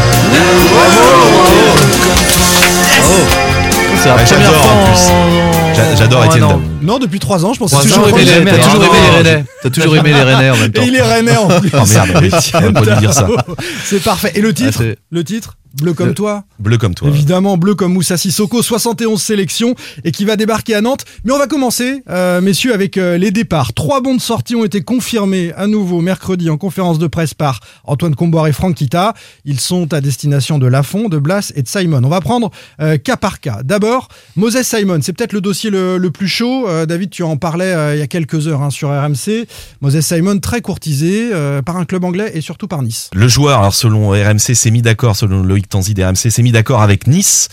[3.98, 5.98] C'est la Ouais, première j'adore, fois en plus.
[5.98, 6.48] j'adore Étienne.
[6.48, 6.60] Dao.
[6.82, 7.70] Non, depuis trois ans, je pense.
[7.70, 9.44] T'as que c'est toujours, aimé les, t'as toujours aimé les Rennais.
[9.62, 10.82] T'as toujours aimé les Rennais en même temps.
[10.82, 11.70] Et il est rennais en plus.
[11.72, 12.08] Oh merde,
[12.54, 13.26] on va pas lui dire ça.
[13.84, 14.32] C'est parfait.
[14.34, 14.80] Et le titre?
[14.82, 15.56] Ah, Le titre?
[15.80, 17.08] Bleu comme toi Bleu comme toi.
[17.08, 21.04] Évidemment, bleu comme Moussa Sissoko, 71 sélections et qui va débarquer à Nantes.
[21.24, 23.74] Mais on va commencer, euh, messieurs, avec euh, les départs.
[23.74, 27.60] Trois bons de sortie ont été confirmés à nouveau mercredi en conférence de presse par
[27.84, 29.12] Antoine Comboire et Franck Kita.
[29.44, 32.00] Ils sont à destination de Lafont, de Blas et de Simon.
[32.02, 33.60] On va prendre euh, cas par cas.
[33.62, 36.66] D'abord, Moses Simon, c'est peut-être le dossier le, le plus chaud.
[36.86, 39.46] David, tu en parlais il y a quelques heures hein, sur RMC.
[39.82, 41.30] Moses Simon, très courtisé
[41.64, 43.10] par un club anglais et surtout par Nice.
[43.14, 46.82] Le joueur, alors selon RMC, s'est mis d'accord, selon Loïc Tanzi d'RMC, s'est mis d'accord
[46.82, 47.48] avec Nice.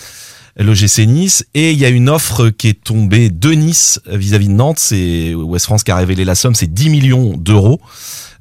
[0.58, 1.45] l'OGC Nice.
[1.54, 4.80] Et il y a une offre qui est tombée de Nice vis-à-vis de Nantes.
[4.80, 7.82] C'est West France qui a révélé la somme, c'est 10 millions d'euros.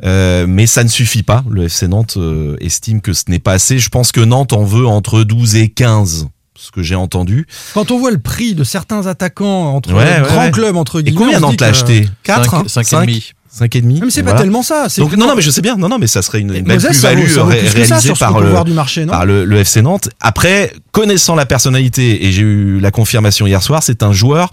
[0.04, 1.44] Euh, mais ça ne suffit pas.
[1.48, 3.78] Le FC Nantes euh, estime que ce n'est pas assez.
[3.78, 7.46] Je pense que Nantes en veut entre 12 et 15 ce que j'ai entendu.
[7.74, 10.50] Quand on voit le prix de certains attaquants entre Ouais, ouais, grands ouais.
[10.52, 12.08] clubs entre Et guillemets, combien on se Nantes l'a acheté?
[12.24, 13.32] 4 Cinq- cinq et demi.
[13.54, 14.00] 5 et demi.
[14.02, 14.86] Mais c'est pas tellement ça.
[14.98, 16.78] Donc non non mais je sais bien non non mais ça serait une, une belle
[16.80, 19.12] plus-value ré- ça réalisée par le du marché, non?
[19.12, 20.08] par le, le FC Nantes.
[20.20, 24.50] Après connaissant la personnalité et j'ai eu la confirmation hier soir, c'est un joueur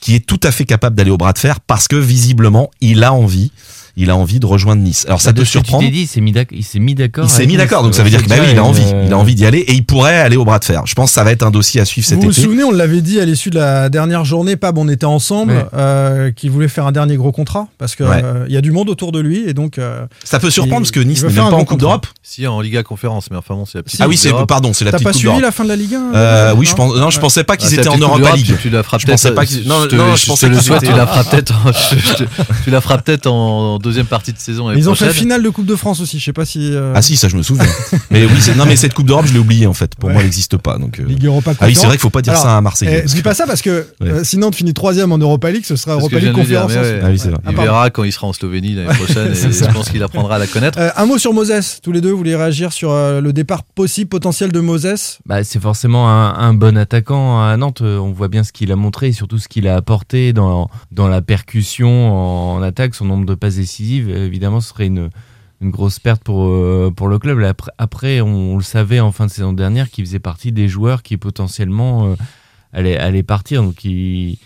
[0.00, 3.04] qui est tout à fait capable d'aller au bras de fer parce que visiblement il
[3.04, 3.52] a envie
[3.96, 5.04] il a envie de rejoindre Nice.
[5.06, 5.88] Alors ça De peut que surprendre.
[5.90, 7.24] dit, il s'est mis d'ac- il s'est mis d'accord.
[7.24, 8.82] Il s'est mis d'accord, donc ça veut dire C'est que bah oui, il a envie,
[8.82, 10.82] une- il a envie d'y aller et il pourrait aller au bras de fer.
[10.86, 12.42] Je pense que ça va être un dossier à suivre cet Vous vous été.
[12.42, 15.64] souvenez, on l'avait dit à l'issue de la dernière journée, Pab, on était ensemble, Ouais.
[15.74, 18.22] euh, qui voulait faire un dernier gros contrat parce que Ouais.
[18.22, 19.78] euh, il y a du monde autour de lui et donc.
[19.78, 22.06] euh, Ça peut surprendre il- parce que Nice n'est pas en Coupe d'Europe.
[22.22, 24.00] Si, en Liga Conférence, mais enfin bon, c'est la petite.
[24.00, 25.42] Ah oui, c'est pardon, c'est la T'as petite pas Coupe suivi d'Europe.
[25.42, 27.56] la fin de la Ligue 1 Euh, oui, je non pense, non, je pensais pas
[27.56, 28.54] qu'ils Ah, étaient en Europa League.
[28.60, 29.64] Tu, la feras Je pensais peut-être.
[29.64, 31.54] pas non, je pensais étaient- tu la feras peut-être.
[32.64, 34.70] Tu la feras peut-être en deuxième partie de saison.
[34.72, 36.72] Ils ont fait finale de Coupe de France aussi, je sais pas si.
[36.72, 37.64] euh, Ah si, ça je me souviens.
[38.10, 39.94] mais oui, non mais cette Coupe d'Europe, je l'ai oublié en fait.
[39.96, 40.14] Pour Ouais.
[40.14, 40.78] moi, elle n'existe pas.
[40.78, 40.98] Donc.
[41.00, 43.00] euh, Ligue Europa Ah oui, c'est vrai qu'il faut pas dire Alors, ça à eh,
[43.00, 44.10] parce dis pas ça parce que Ouais.
[44.10, 46.72] euh, sinon, tu finis troisième en Europa League, ce sera Europa je League Conférence.
[46.72, 47.00] ouais.
[47.02, 47.40] Ah oui, c'est vrai.
[47.48, 50.38] Il verra quand il sera en Slovénie l'année prochaine et je pense qu'il apprendra à
[50.38, 50.78] la connaître.
[50.78, 53.62] Euh, un mot sur Moses, tous les deux, vous voulez réagir sur euh, le départ
[53.64, 55.18] possible, potentiel de Moses?
[55.26, 57.80] Bah, c'est forcément un, un bon attaquant à Nantes.
[57.82, 61.08] On voit bien ce qu'il a montré et surtout ce qu'il a apporté dans, dans
[61.08, 62.94] la percussion en, attaque.
[62.94, 65.10] Son nombre de passes évidemment, ce serait une,
[65.60, 67.42] une grosse perte pour, euh, pour le club.
[67.42, 71.02] Après, après, on, le savait en fin de saison dernière qu'il faisait partie des joueurs
[71.02, 72.14] qui potentiellement euh,
[72.72, 73.62] allaient, allaient partir.
[73.62, 74.38] Donc, il,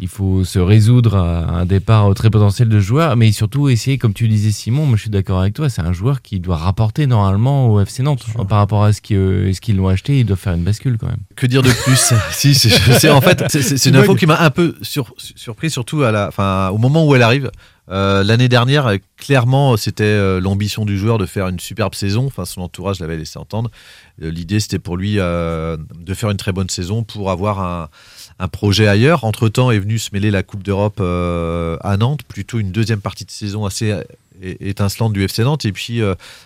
[0.00, 4.12] il faut se résoudre à un départ très potentiel de joueur, mais surtout essayer, comme
[4.12, 7.06] tu disais Simon, moi je suis d'accord avec toi, c'est un joueur qui doit rapporter
[7.06, 8.24] normalement au FC Nantes.
[8.48, 11.06] Par rapport à ce qu'ils euh, qu'ils l'ont acheté, il doit faire une bascule quand
[11.06, 11.20] même.
[11.36, 14.74] Que dire de plus Si, c'est en fait, c'est- une info qui m'a un peu
[14.82, 17.50] sur- surpris, surtout à la, enfin, au moment où elle arrive.
[17.90, 22.26] Euh, L'année dernière, euh, clairement, c'était euh, l'ambition du joueur de faire une superbe saison.
[22.26, 23.70] Enfin, son entourage l'avait laissé entendre.
[24.18, 27.90] L'idée, c'était pour lui de faire une très bonne saison pour avoir
[28.38, 29.24] un, projet ailleurs.
[29.24, 33.24] Entre temps, est venu se mêler la Coupe d'Europe à Nantes, plutôt une deuxième partie
[33.24, 33.92] de saison assez
[34.40, 35.64] étincelante du FC Nantes.
[35.64, 36.00] Et puis,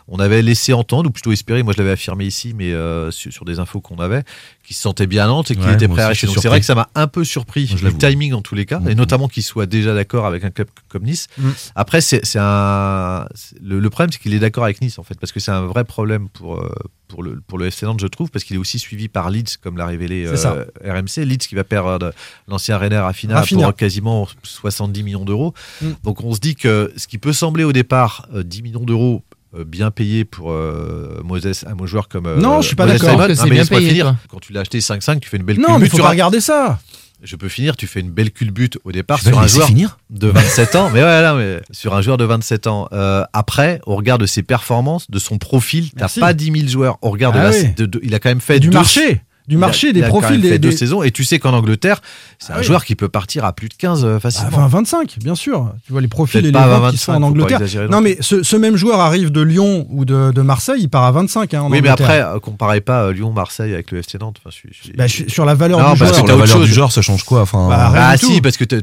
[0.09, 2.73] on avait laissé entendre, ou plutôt espéré, moi je l'avais affirmé ici, mais
[3.11, 4.23] sur des infos qu'on avait,
[4.69, 6.27] qu'il se sentait bien à Nantes et Ouais, était prêt à rester.
[6.27, 8.67] Donc c'est vrai que ça m'a un peu surpris, je le timing en tous les
[8.67, 8.97] cas, et Mhm.
[8.99, 11.27] notamment qu'il soit déjà d'accord avec un club comme Nice.
[11.39, 11.49] Mm.
[11.75, 13.27] Après, c'est un.
[13.63, 15.63] Le, le problème, c'est qu'il est d'accord avec Nice, en fait, parce que c'est un
[15.63, 16.71] vrai problème pour, euh,
[17.09, 19.57] pour, le, pour le FC Nantes, je trouve, parce qu'il est aussi suivi par Leeds,
[19.63, 21.25] comme l'a révélé euh, RMC.
[21.25, 22.13] Leeds qui va perdre
[22.47, 23.65] l'ancien Renner Rafinha Rafinha.
[23.69, 25.55] pour quasiment 70 millions d'euros.
[25.81, 25.87] Mm.
[26.05, 29.23] Donc on se dit que ce qui peut sembler au départ euh, 10 millions d'euros.
[29.57, 32.27] Euh, bien payé pour euh, Moses, un joueur comme.
[32.27, 33.17] euh, Non, je suis pas d'accord.
[33.19, 34.15] Non, c'est mais bien payé, finir.
[34.31, 36.09] Quand tu l'as acheté 5-5, tu fais une belle Non, mais culbute faut sur pas
[36.11, 36.79] un- regarder ça.
[37.23, 40.29] je peux finir, tu fais une belle culbute au départ sur un joueur finir de
[40.29, 40.91] 27 ans.
[40.93, 42.89] Mais ouais, là, mais sur un joueur de 27 ans.
[42.93, 46.99] Euh, après, au regard de ses performances, de son profil, t'as pas 10 000 joueurs.
[47.03, 47.73] Au regard de Ah oui.
[47.77, 50.03] de- de- il a quand même fait Du deux- marché, du a- marché, il des
[50.03, 50.59] a profils fait des.
[50.59, 51.03] deux des- saisons.
[51.03, 52.01] Et tu sais qu'en Angleterre,
[52.39, 52.65] c'est Ah un oui.
[52.65, 54.51] joueur qui peut partir à plus de 15 euh, Ah, facilement.
[54.59, 55.73] 20, 25, bien sûr.
[55.87, 57.61] Tu vois les profils et les 25, qui sont en Angleterre.
[57.61, 60.89] Non, non mais ce, ce même joueur arrive de Lyon ou de, de Marseille, il
[60.89, 63.99] part à 25 hein, en oui, mais après, euh, comparez pas euh, Lyon-Marseille avec le
[64.01, 64.37] FC Nantes.
[64.45, 66.25] Enfin, je je Bah, je sur la valeur Non, du parce joueur.
[66.25, 68.65] que la valeur du genre, ça change quoi Enfin, Bah, rien Ah si, parce que
[68.65, 68.83] tu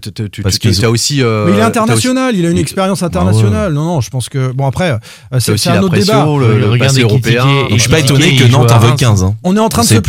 [0.82, 1.22] t'as aussi.
[1.24, 3.74] Mais il est international, il a une expérience internationale.
[3.74, 4.52] Non, non, je pense que.
[4.52, 4.98] Bon, après,
[5.40, 6.26] c'est aussi un autre débat.
[6.40, 7.46] le, Ekitike européen.
[7.72, 9.00] je suis pas étonné que Nantes en veut Reims.
[9.00, 9.24] 15.
[9.24, 9.36] hein.
[9.44, 10.02] On est en train de C'est se.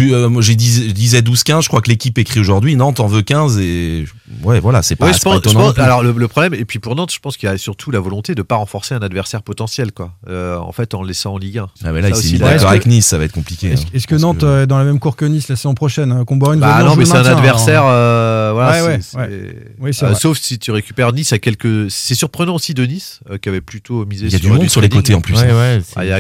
[0.47, 3.59] J'ai dit, je disais 12-15, je crois que l'équipe écrit aujourd'hui, Nantes en veut 15
[3.59, 4.05] et
[4.43, 5.23] ouais, voilà, c'est pas, Ouais, je je
[5.55, 7.91] pense- alors le, le problème, et puis pour Nantes, je pense qu'il y a surtout
[7.91, 10.13] la volonté de pas renforcer un adversaire potentiel, quoi.
[10.29, 11.69] Euh, en fait, en le laissant en Ligue 1.
[11.85, 13.73] Ah, mais là, il là, est-ce d'accord que- avec Nice, ça va être compliqué.
[13.73, 14.01] Est-ce hein.
[14.09, 16.57] que Nantes euh, est dans la même cour que Nice la saison prochaine hein, Comboiré
[16.57, 17.83] nous a Bah non, mais c'est un adversaire.
[17.87, 18.99] euh, voilà, Ouais,
[19.81, 21.91] ouais, euh, sauf si tu récupères Nice à quelques.
[21.91, 24.57] C'est surprenant aussi de Nice, euh, qui avait plutôt misé Il y a sur du
[24.57, 25.35] monde sur les côtés en plus.
[25.37, 25.81] Hein.
[26.03, 26.19] il y a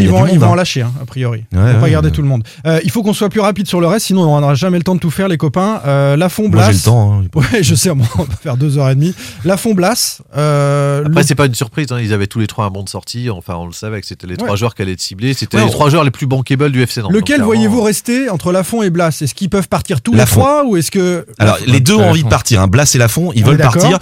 [0.00, 0.56] ils a vont, ils vont en hein.
[0.56, 1.44] lâcher, hein, a priori.
[1.52, 2.39] On va pas garder tout le monde.
[2.66, 4.84] Euh, il faut qu'on soit plus rapide sur le reste, sinon on n'aura jamais le
[4.84, 5.80] temps de tout faire, les copains.
[5.86, 6.72] Euh, Lafont Moi j'ai Blas.
[6.72, 7.20] le temps.
[7.20, 7.24] hein.
[7.34, 8.06] Ouais, je sais, on va
[8.42, 9.14] faire deux heures et demie.
[9.44, 10.20] Lafont Blas.
[10.36, 12.82] Euh, Après, le- c'est pas une surprise, hein, ils avaient tous les trois un bon
[12.82, 13.30] de sortie.
[13.30, 14.38] Enfin, on le savait que c'était les Ouais.
[14.44, 15.34] trois joueurs qui allaient être ciblés.
[15.34, 17.12] C'était Ouais, les on- trois joueurs les plus bankable du FC Nantes.
[17.12, 19.08] Lequel voyez-vous clairement, rester entre Lafont et Blas?
[19.20, 20.36] Est-ce qu'ils peuvent partir tous Lafont.
[20.40, 22.60] les trois ou est-ce que Alors les deux ont envie de partir.
[22.62, 22.66] Hein.
[22.68, 23.98] Blas et Lafont, ils On veulent partir.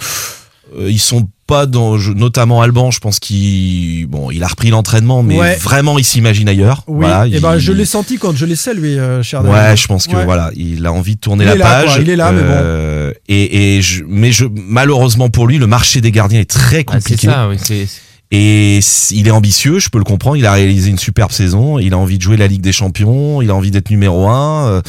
[0.77, 2.91] Euh, ils sont pas dans, je- notamment Alban.
[2.91, 5.55] Je pense qu'il, bon, il a repris l'entraînement, mais Ouais.
[5.55, 6.83] vraiment il s'imagine ailleurs.
[6.87, 9.75] Oui, Voilà, et il- ben je l'ai senti quand je l'ai salué, euh, cher Ouais,
[9.75, 10.25] je pense que Ouais.
[10.25, 11.85] voilà, il a envie de tourner Il la là, page.
[11.93, 12.47] quoi, il est là, mais bon.
[12.51, 16.77] Euh, Et, et je, mais je, malheureusement pour lui, le marché des gardiens est très
[16.87, 17.27] Ah, c'est compliqué.
[17.27, 17.87] ça, oui, c'est-
[18.31, 18.79] Et
[19.09, 20.37] il est ambitieux, je peux le comprendre.
[20.37, 21.79] Il a réalisé une superbe saison.
[21.79, 23.41] Il a envie de jouer la Ligue des Champions.
[23.41, 24.83] Il a envie d'être numéro un.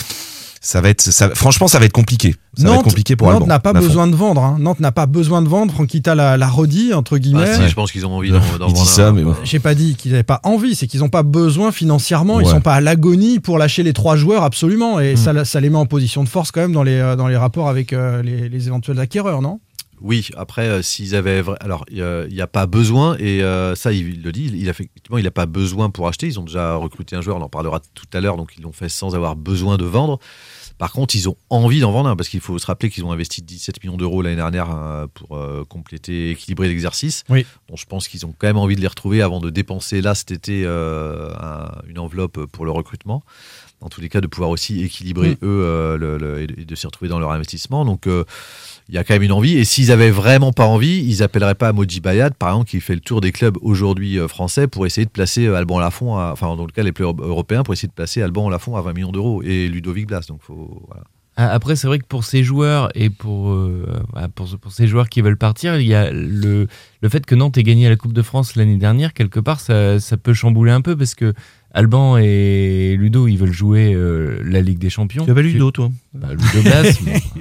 [0.63, 2.35] Ça va être, ça, franchement, ça va être compliqué.
[2.55, 4.43] Ça va être compliqué pour Nantes n'a pas besoin de vendre.
[4.45, 4.57] hein.
[4.61, 5.73] Nantes n'a pas besoin de vendre.
[5.73, 7.49] Franquita l'a, l'a redit, entre guillemets.
[7.51, 9.13] Ah, si, je pense qu'ils ont envie d'en dit vendre ça, un.
[9.13, 9.35] mais bon.
[9.43, 12.41] J'ai pas dit qu'ils n'avaient pas envie, c'est qu'ils n'ont pas besoin financièrement.
[12.41, 12.53] Ils Ouais.
[12.53, 14.99] sont pas à l'agonie pour lâcher les trois joueurs, absolument.
[14.99, 15.03] Mm.
[15.03, 17.29] Et ça, ça les met en position de force quand même dans les, euh, dans
[17.29, 19.61] les rapports avec euh, les, les éventuels acquéreurs, non?
[20.01, 21.43] Oui, après, euh, s'ils avaient.
[21.43, 24.57] vra- Alors, il n'y a pas besoin, et euh, ça, il, il le dit, il,
[24.57, 26.27] il a fait- effectivement, il n'a pas besoin pour acheter.
[26.27, 28.73] Ils ont déjà recruté un joueur, on en parlera tout à l'heure, donc ils l'ont
[28.73, 30.19] fait sans avoir besoin de vendre.
[30.79, 33.13] Par contre, ils ont envie d'en vendre un, parce qu'il faut se rappeler qu'ils ont
[33.13, 37.25] investi 17 millions d'euros l'année dernière euh, pour euh, compléter, équilibrer l'exercice.
[37.29, 37.45] Oui.
[37.69, 40.15] Donc, je pense qu'ils ont quand même envie de les retrouver avant de dépenser là
[40.15, 43.23] cet été euh, un- une enveloppe pour le recrutement.
[43.83, 45.37] Dans tous les cas, de pouvoir aussi équilibrer Mm.
[45.45, 47.85] eux euh, le- le- et de s'y retrouver dans leur investissement.
[47.85, 48.25] Donc, euh,
[48.91, 49.57] il y a quand même une envie.
[49.57, 52.95] Et s'ils avaient vraiment pas envie, ils appelleraient pas Moji Bayad, par exemple, qui fait
[52.95, 56.31] le tour des clubs aujourd'hui euh, français pour essayer de placer euh, Alban Lafont, à-
[56.33, 58.93] enfin, dans le cas les plus européens, pour essayer de placer Alban Lafont à 20
[58.93, 60.23] millions d'euros et Ludovic Blas.
[60.29, 61.05] Donc, faut, voilà.
[61.37, 64.87] Ah, Après, c'est vrai que pour ces joueurs et pour, euh, voilà, pour, pour ces
[64.89, 66.67] joueurs qui veulent partir, il y a le,
[67.01, 70.01] le fait que Nantes ait gagné la Coupe de France l'année dernière, quelque part, ça,
[70.01, 71.33] ça peut chambouler un peu parce que
[71.73, 75.25] Alban et Ludo, ils veulent jouer euh, la Ligue des Champions.
[75.25, 75.91] Tu appelles Ludo, toi?
[76.13, 76.99] Bah, Ludo Blas.
[77.01, 77.13] bon,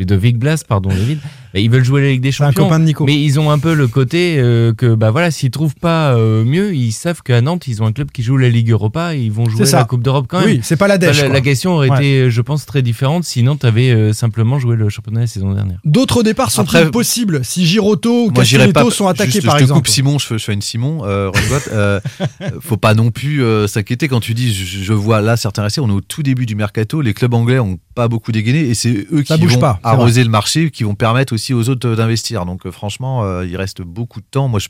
[0.00, 1.20] Ludovic Blas, pardon, David.
[1.52, 2.64] Bah, ils veulent jouer la Ligue des un Champions.
[2.64, 3.04] copain de Nico.
[3.04, 6.44] Mais ils ont un peu le côté euh, que, bah voilà, s'ils trouvent pas euh,
[6.44, 9.20] mieux, ils savent qu'à Nantes, ils ont un club qui joue la Ligue Europa et
[9.20, 10.48] ils vont jouer la Coupe d'Europe quand même.
[10.48, 11.96] Oui, c'est pas la Bah, dèche, la, question aurait Ouais.
[11.96, 15.52] été, je pense, très différente si Nantes avait euh, simplement joué le championnat la saison
[15.52, 15.78] dernière.
[15.84, 18.30] D'autres départs sont-ils Après- possibles si Giroto ou.
[18.30, 20.62] Castelletto sont attaqués, juste, par je te exemple coupe Simon, je fais, je fais une
[20.62, 21.00] Simon.
[21.04, 21.30] Euh,
[21.72, 22.00] euh,
[22.60, 25.80] faut pas non plus euh, s'inquiéter quand tu dis, je, je vois là certains restés.
[25.80, 27.00] On est au tout début du mercato.
[27.00, 30.22] Les clubs anglais ont pas beaucoup dégainé et c'est eux Ça qui vont pas, arroser
[30.22, 32.44] le marché, qui vont permettre aussi aux autres euh, d'investir.
[32.46, 34.48] Donc euh, franchement, euh, il reste beaucoup de temps.
[34.48, 34.60] Moi,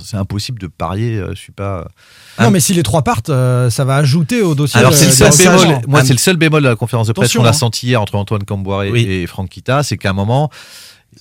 [0.00, 1.16] c'est impossible de parier.
[1.18, 1.88] euh, je suis pas.
[2.40, 3.30] Non, mais si les trois partent,
[3.70, 4.80] ça va ajouter au dossier.
[4.80, 5.80] Alors c'est le seul bémol.
[5.86, 7.52] Moi, c'est le seul bémol de la conférence de presse qu'on a hein.
[7.52, 9.04] senti hier entre Antoine Camboire Oui.
[9.08, 10.50] et Franck Kita, c'est qu'à un moment.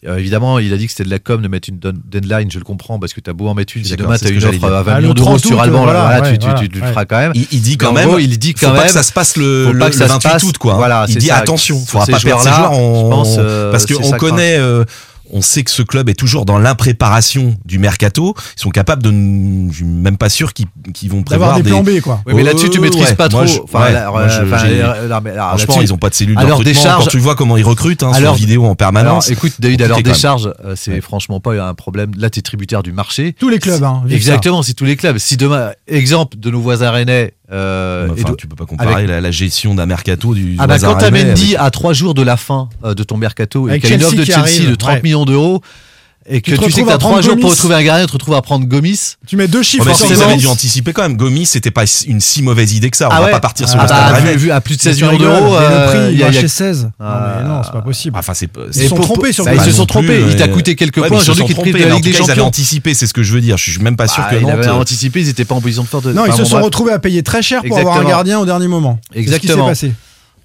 [0.07, 2.59] Euh, évidemment, il a dit que c'était de la com de mettre une deadline, je
[2.59, 4.25] le comprends, parce que tu as beau en mettre une, si demain d'accord, tu c'est
[4.25, 4.83] as ce une offre à dire.
[4.83, 6.75] 20 Ah, millions d'euros 30 sur Alban, voilà, là, ouais, tu, tu- voilà, tu- tu
[6.79, 6.89] le ouais.
[6.89, 7.31] feras quand même.
[7.35, 8.07] Il, il dit quand en même.
[8.09, 10.07] gros, il dit faut quand pas même- que ça se passe le, le, le ça
[10.07, 10.73] se 28 passe- août, quoi.
[10.75, 11.37] voilà, il dit ça.
[11.37, 12.71] attention, faudra pas perdre ces joueurs.
[12.71, 14.57] On, je pense, euh, parce qu'on connaît.
[15.31, 18.35] On sait que ce club est toujours dans l'impréparation du mercato.
[18.57, 19.09] Ils sont capables de.
[19.71, 21.69] Je suis même pas sûr qu'ils qu'ils vont D'avoir prévoir des des.
[21.69, 22.21] plans B, quoi.
[22.25, 23.15] Oui, mais là-dessus, tu Euh, maîtrises ouais.
[23.15, 23.45] pas trop.
[23.45, 26.09] je- Enfin, ouais, là, moi, je- enfin, j'ai- non, mais alors, Franchement, ils ont pas
[26.09, 26.81] de cellule de Alors, recrutement.
[26.81, 29.27] décharge- Quand tu vois comment ils recrutent hein, sur Alors- vidéo en permanence.
[29.27, 32.11] Alors, écoute, David, à leur compliqué quand décharge, euh, c'est franchement pas un problème.
[32.17, 33.33] Là, tu es tributaire du marché.
[33.39, 35.17] Tous les clubs, hein, Exactement, c'est tous les clubs.
[35.17, 39.09] Si demain, exemple de nos voisins rennais, euh, Enfin, et tu peux pas comparer avec-
[39.09, 40.55] la, la gestion d'un mercato du.
[40.59, 43.67] Ah bah quand Mendy avec- à trois jours de la fin euh, de ton mercato
[43.67, 45.01] et Avec qu'il y a une offre de Chelsea arrive, de 30 ouais.
[45.03, 45.61] millions d'euros
[46.25, 48.13] et Tu que tu sais que t'as trois jours pour retrouver un gardien, tu te
[48.13, 49.15] retrouves à prendre Gomis.
[49.27, 51.17] Tu mets deux chiffres Oh, mais ils avaient dû anticiper quand même.
[51.17, 53.07] Gomis, c'était pas une si mauvaise idée que ça.
[53.07, 54.77] On Ah va ouais pas partir sur Ah le bah, stade vu, vu à plus
[54.77, 56.83] de Mais 16 tu millions d'euros, mais le euh, prix, il y a- chez 16.
[56.83, 57.35] Non, Ah.
[57.41, 58.17] mais non, c'est pas possible.
[58.17, 60.23] Enfin, c'est Ils se sont pour- trompés sur ils se sont trompés.
[60.29, 62.11] Il t'a euh, coûté quelques points ils aujourd'hui qui te prive de la Ligue des
[62.11, 63.57] ils avaient anticipé, c'est ce que je veux dire.
[63.57, 64.81] Je suis même pas sûr Bah, que il avait Nantes.
[64.81, 66.03] anticipé, ils étaient pas en position de force.
[66.05, 68.09] de- Non, ils se sont retrouvés à payer très cher pour avoir un Exactement.
[68.17, 68.99] gardien au dernier moment.
[69.11, 69.67] C'est ce qui s'est Exactement.
[69.67, 69.93] passé.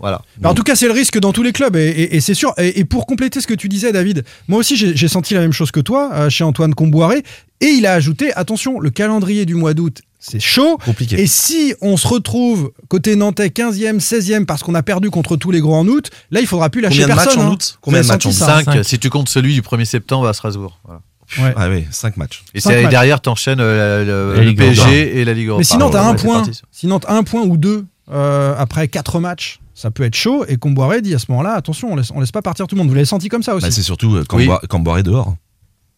[0.00, 0.22] Voilà.
[0.40, 2.34] Mais en tout cas, c'est le risque dans tous les clubs, et, et- et c'est
[2.34, 2.54] sûr.
[2.58, 5.52] Et, et pour compléter ce que tu disais, David, moi aussi j'ai senti la même
[5.52, 7.22] chose que toi euh, chez Antoine Comboiré,
[7.61, 10.78] et il a ajouté attention, le calendrier du mois d'août, c'est chaud.
[10.84, 11.20] Compliqué.
[11.20, 15.50] Et si on se retrouve côté nantais 15e, 16e parce qu'on a perdu contre tous
[15.52, 17.42] les gros en août, là il faudra plus lâcher Combien de matchs personne.
[17.42, 17.52] en hein.
[17.54, 18.84] août Combien de matchs en août ça Cinq, Cinq.
[18.84, 20.78] si tu comptes celui du 1er septembre à Strasbourg.
[20.84, 21.00] Voilà.
[21.40, 21.52] Ouais.
[21.56, 22.42] Ah oui, 5 matchs.
[22.54, 22.90] Et Cinq c'est- matchs.
[22.90, 25.61] derrière, t'enchaînes euh, le, PSG et la Ligue Europa.
[25.61, 26.42] Mais sinon, t'as Ouais, un point.
[26.72, 29.61] Sinon, t'as un point ou deux euh, après quatre matchs.
[29.78, 30.44] Ça peut être chaud.
[30.48, 32.80] Et Comboiré dit à ce moment-là, attention, on laisse, on laisse pas partir tout le
[32.80, 32.88] monde.
[32.88, 34.48] Vous l'avez senti comme ça aussi Bah, c'est surtout euh, Oui.
[34.68, 35.36] Camboire est dehors.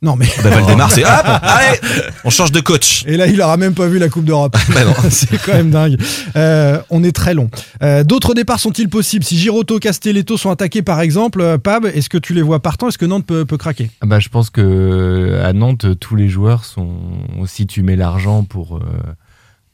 [0.02, 0.26] Non, mais.
[0.42, 1.78] Bah, Valdemar, c'est hop, allez,
[2.24, 3.04] on change de coach.
[3.06, 4.54] Et là, il aura même pas vu la Coupe d'Europe.
[4.74, 5.96] Bah c'est quand même dingue.
[6.36, 7.50] Euh, on est très long.
[7.82, 9.24] Euh, D'autres départs sont-ils possibles?
[9.24, 12.88] Si Giroto, Castelletto sont attaqués, par exemple, euh, Pab, est-ce que tu les vois partants
[12.88, 13.90] Est-ce que Nantes peut, peut craquer?
[14.02, 16.90] Ah bah, je pense que à Nantes, tous les joueurs sont.
[17.46, 18.80] Si tu mets l'argent pour, euh,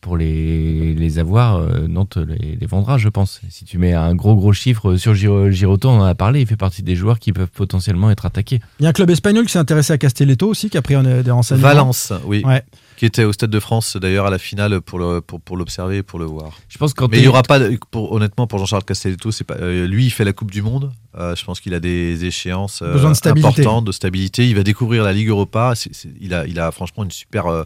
[0.07, 3.41] pour les, les avoir, euh, Nantes les, les vendra, je pense.
[3.51, 6.47] Si tu mets un gros gros chiffre sur Giro- Giroto, on en a parlé, il
[6.47, 8.61] fait partie des joueurs qui peuvent potentiellement être attaqués.
[8.79, 10.95] Il y a un club espagnol qui s'est intéressé à Castelletto aussi, qui a pris
[10.95, 11.67] euh, des renseignements.
[11.67, 12.43] Valence, oui.
[12.45, 12.63] Ouais.
[12.97, 15.97] Qui était au Stade de France d'ailleurs à la finale pour le pour, pour l'observer
[15.99, 16.53] et pour le voir.
[16.69, 19.45] Je pense quand Mais il y aura pas de- pour, honnêtement pour Jean-Charles Castelletto, c'est
[19.45, 20.93] pas euh, lui il fait la Coupe du monde.
[21.19, 23.49] Euh, je pense qu'il a des échéances euh, Besoin de stabilité.
[23.63, 24.47] importantes de stabilité.
[24.49, 25.75] Il va découvrir la Ligue Europa.
[26.21, 27.65] Il a il a franchement une super euh,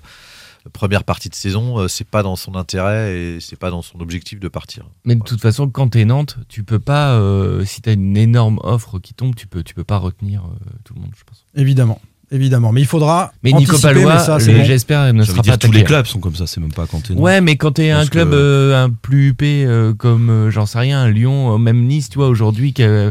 [0.73, 1.79] première partie de saison.
[1.79, 4.85] Euh, c'est pas dans son intérêt et c'est pas dans son objectif de partir.
[5.05, 8.59] Mais de toute façon, quand t'es Nantes, tu peux pas, euh, si t'as une énorme
[8.62, 11.44] offre qui tombe, tu peux, tu peux pas retenir euh, tout le monde, je pense.
[11.57, 12.01] Évidemment.
[12.31, 12.73] évidemment.
[12.73, 13.33] Mais il faudra.
[13.42, 15.85] Mais Nico Palois, j'espère, ne sera dire pas tous les attaqué.
[15.94, 17.14] clubs sont comme ça, c'est même pas Kanté.
[17.14, 17.23] non.
[17.23, 20.66] Ouais, mais quand t'es un club que- euh, un plus huppé euh, comme, euh, j'en
[20.66, 23.11] sais rien, un Lyon, euh, même Nice, tu vois, aujourd'hui, euh,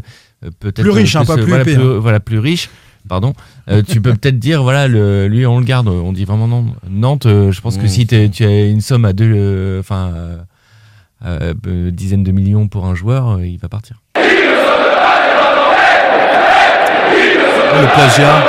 [0.60, 0.82] peut-être.
[0.82, 2.00] Plus riche, hein, pas plus voilà, huppé, plus, hein.
[2.00, 2.70] voilà, plus riche.
[3.08, 3.34] Pardon.
[3.70, 5.88] Euh, tu peux peut-être dire, voilà, le, lui, on le garde.
[5.88, 6.66] On dit vraiment non.
[6.90, 7.88] Nantes, euh, je pense que Mmh.
[7.88, 10.38] si tu as une somme à deux, euh, enfin, euh,
[11.26, 14.02] euh, euh, dizaines de millions pour un joueur, euh, il va partir.
[17.76, 18.44] Le plagiat.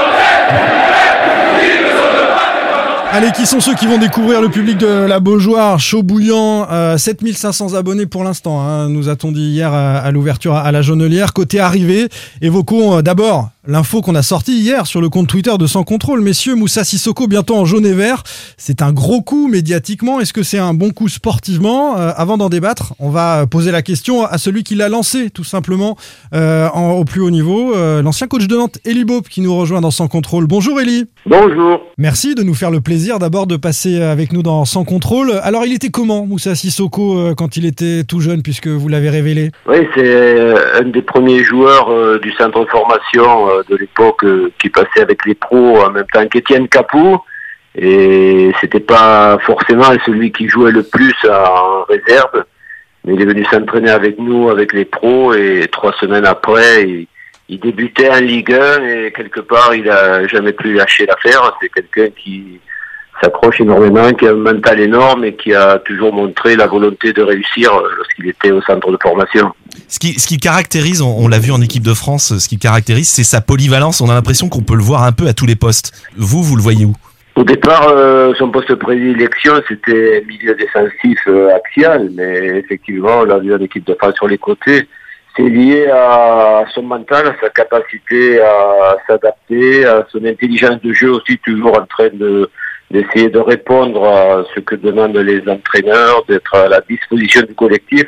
[3.12, 5.80] Allez, qui sont ceux qui vont découvrir le public de la Beaujoire?
[5.80, 10.54] Chaud bouillant, euh, 7500 abonnés pour l'instant, hein, nous a-t-on dit hier à, à l'ouverture
[10.54, 11.32] à, à la Jonelière.
[11.32, 12.08] Côté arrivée,
[12.40, 16.22] évoquons euh, d'abord l'info qu'on a sortie hier sur le compte Twitter de Sans Contrôle.
[16.22, 18.22] Messieurs, Moussa Sissoko bientôt en jaune et vert.
[18.56, 20.18] C'est un gros coup médiatiquement.
[20.20, 21.98] Est-ce que c'est un bon coup sportivement?
[21.98, 25.44] Euh, Avant d'en débattre, on va poser la question à celui qui l'a lancé, tout
[25.44, 25.96] simplement,
[26.32, 27.74] euh, en- au plus haut niveau.
[27.74, 30.46] Euh, L'ancien coach de Nantes, Elie Bope, qui nous rejoint dans Sans Contrôle.
[30.46, 31.06] Bonjour Elie.
[31.26, 31.80] Bonjour.
[31.98, 35.32] Merci de nous faire le plaisir d'abord de passer avec nous dans Sans Contrôle.
[35.42, 39.10] Alors, il était comment, Moussa Sissoko, euh, quand il était tout jeune, puisque vous l'avez
[39.10, 39.50] révélé?
[39.66, 44.24] Oui, c'est euh, un des premiers joueurs euh, du centre de formation de l'époque
[44.60, 47.18] qui passait avec les pros en même temps qu'Étienne Capou.
[47.74, 52.44] Et c'était pas forcément celui qui jouait le plus en réserve,
[53.04, 57.06] mais il est venu s'entraîner avec nous, avec les pros, et trois semaines après, il,
[57.48, 61.56] il débutait en Ligue 1 et quelque part, il a jamais pu lâcher l'affaire.
[61.60, 62.60] C'est quelqu'un qui
[63.22, 67.22] s'accroche énormément, qui a un mental énorme et qui a toujours montré la volonté de
[67.22, 69.52] réussir euh, lorsqu'il était au centre de formation.
[69.88, 72.58] Ce qui, ce qui caractérise, on, on l'a vu en équipe de France, ce qui
[72.58, 74.00] caractérise, c'est sa polyvalence.
[74.00, 75.92] On a l'impression qu'on peut le voir un peu à tous les postes.
[76.16, 76.94] Vous, vous le voyez où?
[77.36, 83.24] Au départ, euh, son poste de prédilection, c'était milieu défensif euh, axial, mais effectivement, on
[83.24, 84.88] l'a vu en équipe de France sur les côtés.
[85.36, 91.12] C'est lié à son mental, à sa capacité à s'adapter, à son intelligence de jeu
[91.12, 92.50] aussi, toujours en train de
[92.90, 98.04] d'essayer de répondre à ce que demandent les entraîneurs, d'être à la disposition du collectif.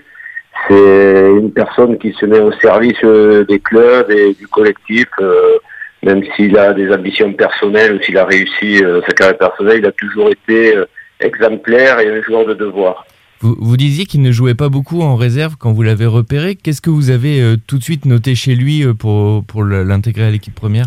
[0.68, 5.06] C'est une personne qui se met au service euh, des clubs et du collectif.
[5.20, 5.58] euh,
[6.04, 9.86] même s'il a des ambitions personnelles ou s'il a réussi euh, sa carrière personnelle, il
[9.86, 10.74] a toujours été
[11.20, 13.06] exemplaire et un joueur de devoir.
[13.40, 16.56] Vous, vous disiez qu'il ne jouait pas beaucoup en réserve quand vous l'avez repéré.
[16.56, 20.54] Qu'est-ce que vous avez tout de suite noté chez lui pour, pour l'intégrer à l'équipe
[20.56, 20.86] première?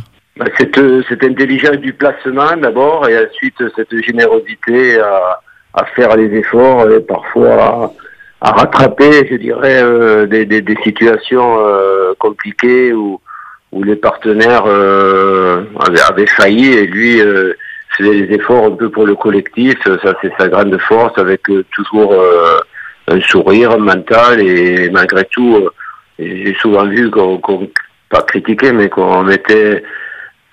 [0.58, 5.40] Cette, euh, cette intelligence du placement d'abord et ensuite euh, cette générosité à,
[5.74, 7.54] à faire les efforts et parfois
[8.42, 13.22] à, à rattraper, je dirais, euh, des, des, des situations euh, compliquées où,
[13.72, 17.54] où les partenaires euh, avaient, avaient failli et lui euh,
[17.98, 19.76] faisait les efforts un peu pour le collectif.
[19.86, 22.58] Ça, c'est sa grande force avec euh, toujours euh,
[23.08, 25.70] un sourire mental et malgré tout, euh,
[26.20, 27.70] j'ai souvent vu qu'on, qu'on-
[28.10, 29.82] pas critiqué, mais qu'on mettait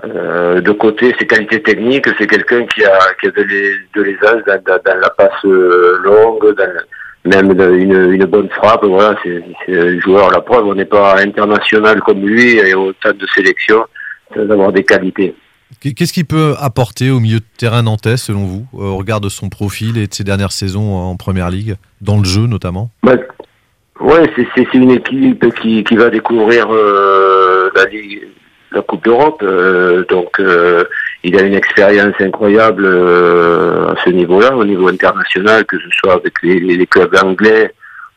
[0.05, 2.07] euh, de côté ses qualités techniques.
[2.19, 6.55] C'est quelqu'un qui a, qui a de, l'aisance dans, dans- dans la passe euh, longue,
[6.57, 6.69] dans,
[7.25, 8.85] même dans une, une bonne frappe.
[8.85, 10.31] Voilà, c'est, c'est un joueur.
[10.31, 13.85] La preuve, on n'est pas international comme lui et autant de sélections
[14.35, 15.35] sans avoir des qualités.
[15.81, 19.29] Qu'est-ce qu'il peut apporter au milieu de terrain nantais, selon vous, euh, au regard de
[19.29, 22.91] son profil et de ses dernières saisons en Première Ligue, dans le jeu notamment?
[23.03, 23.15] Bah,
[24.01, 28.21] ouais, c'est, c'est, c'est une équipe qui, qui va découvrir euh, la Ligue,
[28.75, 29.43] la Coupe d'Europe.
[29.43, 30.85] euh, donc, euh,
[31.25, 36.15] il a une expérience incroyable euh, à ce niveau-là, au niveau international, que ce soit
[36.15, 37.73] avec les, les- clubs anglais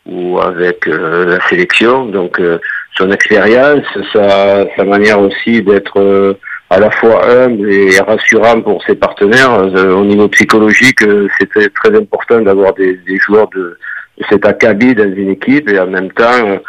[0.05, 2.05] ou avec euh, la sélection.
[2.07, 2.57] Donc, euh,
[2.97, 6.33] son expérience, sa, sa manière aussi d'être euh,
[6.69, 9.53] à la fois humble et rassurant pour ses partenaires.
[10.01, 10.99] Au niveau psychologique,
[11.37, 13.77] c'est très, très important d'avoir des, des joueurs de,
[14.17, 16.59] de cet acabit dans une équipe et en même temps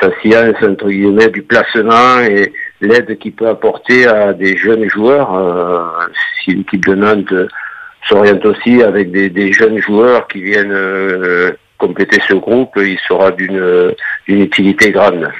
[0.00, 2.50] sa science entre guillemets du placement et
[2.82, 5.34] l'aide qu'il peut apporter à des jeunes joueurs.
[5.34, 6.06] Euh,
[6.42, 7.34] si l'équipe de Nantes
[8.08, 13.30] s'oriente aussi avec des, des jeunes joueurs qui viennent euh, compléter ce groupe, il sera
[13.30, 13.94] d'une
[14.28, 15.30] utilité grande.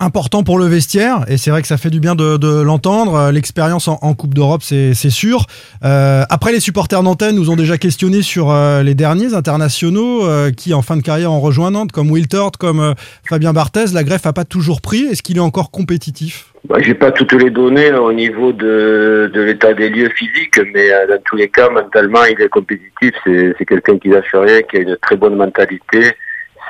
[0.00, 3.14] Important pour le vestiaire et c'est vrai que ça fait du bien de, l'entendre.
[3.14, 5.46] Euh, L'expérience en, Coupe d'Europe, c'est sûr.
[5.84, 10.22] Euh, après, les supporters nantais nous ont déjà questionné sur euh, les derniers internationaux
[10.56, 12.94] qui, en fin de carrière, ont rejoint Nantes, comme Will Tort, comme
[13.28, 13.86] Fabien Barthez.
[13.92, 15.04] La greffe a pas toujours pris.
[15.04, 16.52] Est-ce qu'il est encore compétitif?
[16.68, 20.88] Bah, J'ai pas toutes les données là, au niveau de, l'état des lieux physiques, mais
[21.08, 23.12] dans tous les cas, mentalement, il est compétitif.
[23.24, 26.14] C'est c'est quelqu'un qui lâche rien, qui a une très bonne mentalité.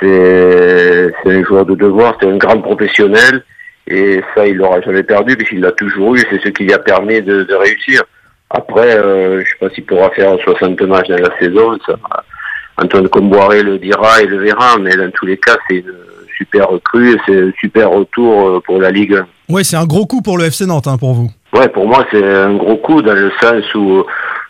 [0.00, 3.44] C'est un joueur de devoir, c'est un grand professionnel.
[3.88, 6.22] Et ça, il l'aura jamais perdu, puisqu'il l'a toujours eu.
[6.30, 8.02] C'est ce qui lui a permis de, de réussir.
[8.50, 11.78] Après, euh, je sais pas s'il pourra faire 60 matchs dans la saison.
[11.86, 11.94] Ça,
[12.78, 15.94] Antoine Comboiré le dira et le verra, mais dans tous les cas, c'est une
[16.36, 19.14] super recrue et c'est un super retour euh, pour la Ligue
[19.48, 19.54] 1.
[19.54, 21.30] Ouais, c'est un gros coup pour le FC Nantes, hein, pour vous.
[21.54, 24.04] ouais, pour moi, c'est un gros coup dans le sens où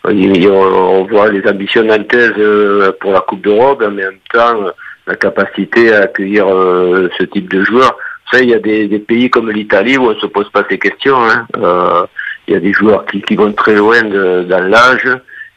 [0.07, 4.63] euh, on voit les ambitions nantaises euh, pour la Coupe d'Europe, mais en même temps,
[4.65, 4.71] euh,
[5.07, 7.97] la capacité à accueillir euh, ce type de joueurs.
[8.33, 10.79] Ça, il y a des, des pays comme l'Italie où on se pose pas ces
[10.79, 11.17] questions.
[11.23, 11.47] hein.
[11.59, 12.05] Euh,
[12.49, 15.09] il y a des joueurs qui, qui vont très loin de- dans l'âge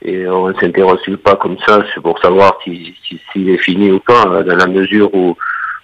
[0.03, 3.91] et on ne s'interroge pas comme ça c'est pour savoir si- si- s'il est fini
[3.91, 5.35] ou pas, hein, dans la mesure où,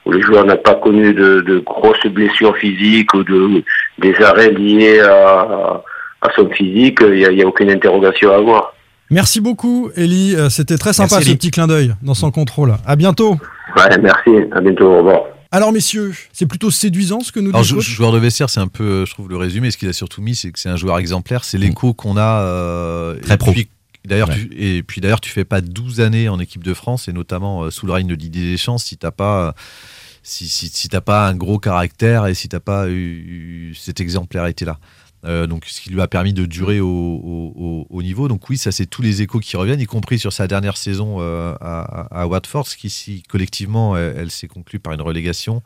[0.05, 3.63] où le joueur n'a pas connu de, de grosses blessures physiques ou de,
[3.97, 5.81] des arrêts liés à,
[6.21, 8.74] à son physique, il n'y a, il a aucune interrogation à avoir.
[9.11, 10.35] Merci beaucoup, Ellie.
[10.35, 12.75] Euh, C'était très sympa Merci, ce petit clin d'œil dans son contrôle.
[12.85, 13.37] À bientôt.
[13.77, 15.21] Ouais, merci, à bientôt, au revoir.
[15.51, 18.67] Alors, messieurs, c'est plutôt séduisant ce que nous dit Alors, joueur de vestiaire, c'est un
[18.67, 19.71] peu, euh, je trouve, le résumé.
[19.71, 21.43] Ce qu'il a surtout mis, c'est que c'est un joueur exemplaire.
[21.43, 22.41] C'est l'écho qu'on a.
[22.41, 23.51] euh, Très et pro.
[23.51, 23.69] puis-
[24.05, 27.11] D'ailleurs, tu, et puis d'ailleurs, tu fais pas 12 années en équipe de France, et
[27.13, 29.51] notamment euh, sous le règne de Didier Deschamps, si t'as pas, euh,
[30.21, 32.91] si, si, si t'as pas un gros caractère et si t'as pas eu,
[33.71, 34.77] eu cette exemplarité-là.
[35.23, 38.27] Euh, donc, ce qui lui a permis de durer au, au- au- au niveau.
[38.27, 41.17] Donc, oui, ça, c'est tous les échos qui reviennent, y compris sur sa dernière saison
[41.19, 45.63] euh, à, à Watford, qui, si collectivement, elle, elle s'est conclue par une relégation.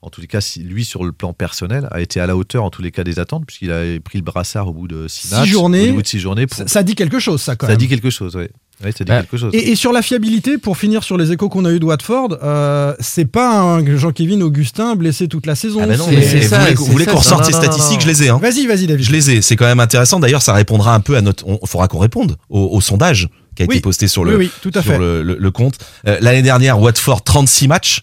[0.00, 2.70] En tous les cas, lui, sur le plan personnel, a été à la hauteur, en
[2.70, 5.34] tous les cas, des attentes, puisqu'il a pris le brassard au bout de six, Six
[5.34, 5.48] matchs.
[5.48, 5.90] journées.
[5.90, 6.46] Au bout de six journées.
[6.46, 7.78] pour- Ça, ça dit quelque chose, ça, quand ça même.
[7.78, 8.44] dit quelque chose, oui.
[8.82, 9.50] Ouais, ça dit Bah, quelque chose.
[9.54, 12.38] Et, et sur la fiabilité, pour finir sur les échos qu'on a eu de Watford,
[12.42, 15.80] euh, c'est pas un Jean-Kévin Augustin blessé toute la saison.
[15.82, 17.64] Ah bah non, c'est- mais c'est vous ça, vous voulez qu'on ressorte ces non, non,
[17.64, 18.02] statistiques non.
[18.02, 18.28] Je les ai.
[18.30, 18.38] Hein.
[18.42, 19.06] Vas-y, vas-y, David.
[19.06, 19.42] Je les ai.
[19.42, 20.18] C'est quand même intéressant.
[20.18, 21.44] D'ailleurs, ça répondra un peu à notre.
[21.46, 23.76] Il faudra qu'on réponde au, au sondage qui a Oui.
[23.76, 24.98] été posté sur le, Oui, oui, tout à sur fait.
[24.98, 25.74] le, le- le compte.
[26.08, 28.00] Euh, L'année dernière, Watford 36 matchs.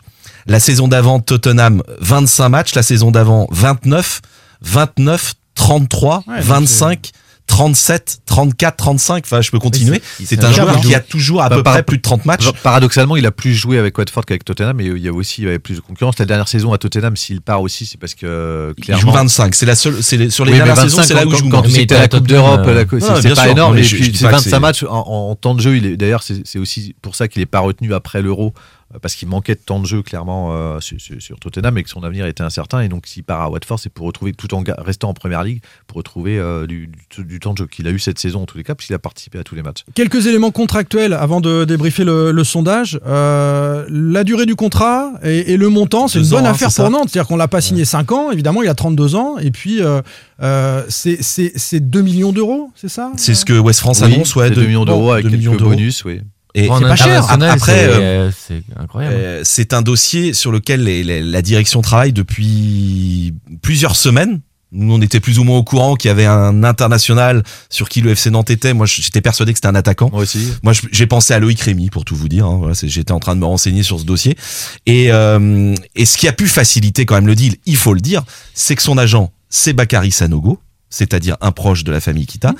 [0.47, 2.73] La saison d'avant, Tottenham 25 matchs.
[2.75, 4.21] La saison d'avant, 29,
[4.61, 7.11] 29, 33, Ouais, donc 25.
[7.51, 10.01] 37, 34, 35, enfin je peux continuer.
[10.23, 12.49] C'est un joueur qui a toujours à peu près plus de 30 matchs.
[12.63, 15.45] Paradoxalement, il a plus joué avec Watford qu'avec Tottenham, mais il y a aussi il
[15.45, 16.17] y avait plus de concurrence.
[16.17, 19.01] La dernière saison à Tottenham, s'il part aussi, c'est parce que euh, Il clairement.
[19.01, 19.53] joue 25.
[19.53, 20.01] C'est la seule.
[20.01, 21.99] C'est les- sur les Oui, dernières 25, saisons, c'est là où il joue Quand à
[21.99, 23.45] la Coupe d'Europe, la- c'est pas sûr.
[23.51, 23.75] énorme.
[23.75, 25.53] Mais Et je- je puis dis c'est pas que 25 c'est- matchs en, en temps
[25.53, 25.77] de jeu.
[25.97, 28.53] D'ailleurs c'est aussi pour ça qu'il est pas retenu après l'Euro
[29.01, 32.25] parce qu'il manquait de temps de jeu clairement euh, sur, Tottenham et que son avenir
[32.25, 32.81] était incertain.
[32.81, 35.61] Et donc s'il part à Watford, c'est pour retrouver tout en restant en Première Ligue
[35.87, 38.45] pour retrouver euh, du, du- du temps de jeu qu'il a eu cette saison en
[38.45, 39.83] tous les cas puisqu'il a participé à tous les matchs.
[39.95, 42.99] Quelques éléments contractuels avant de débriefer le, le sondage.
[43.05, 46.67] Euh, la durée du contrat et, et le montant, c'est une bonne ans, hein, affaire
[46.67, 47.09] pour ça Nantes.
[47.09, 49.37] C'est-à-dire qu'on l'a pas signé 5 ans, évidemment, il a 32 ans.
[49.37, 50.01] Et puis, euh,
[50.41, 53.11] euh, c'est- c'est c'est 2 millions d'euros, c'est ça?
[53.17, 54.49] C'est ce que West France Oui, annonce, ouais.
[54.49, 56.21] c'est 2 millions d'euros avec 2 quelques millions bonus, oui.
[56.53, 57.23] Et c'est pas cher.
[57.31, 59.15] international, Après, c'est- euh, euh, c'est incroyable.
[59.17, 64.41] euh, c'est un dossier sur lequel les- les- la direction travaille depuis plusieurs semaines.
[64.73, 67.99] Nous, on était plus ou moins au courant qu'il y avait un international sur qui
[67.99, 68.73] le FC Nantes était.
[68.73, 70.09] Moi, j'étais persuadé que c'était un attaquant.
[70.13, 70.47] Moi aussi.
[70.63, 72.45] Moi, j'ai pensé à Loïc Rémy, pour tout vous dire.
[72.45, 72.55] hein.
[72.57, 74.37] Voilà, J'étais en train de me renseigner sur ce dossier.
[74.85, 77.99] Et, euh, et ce qui a pu faciliter quand même le deal, il faut le
[77.99, 78.23] dire,
[78.53, 80.57] c'est que son agent, c'est Bakary Sanogo,
[80.89, 82.53] c'est-à-dire un proche de la famille Kita.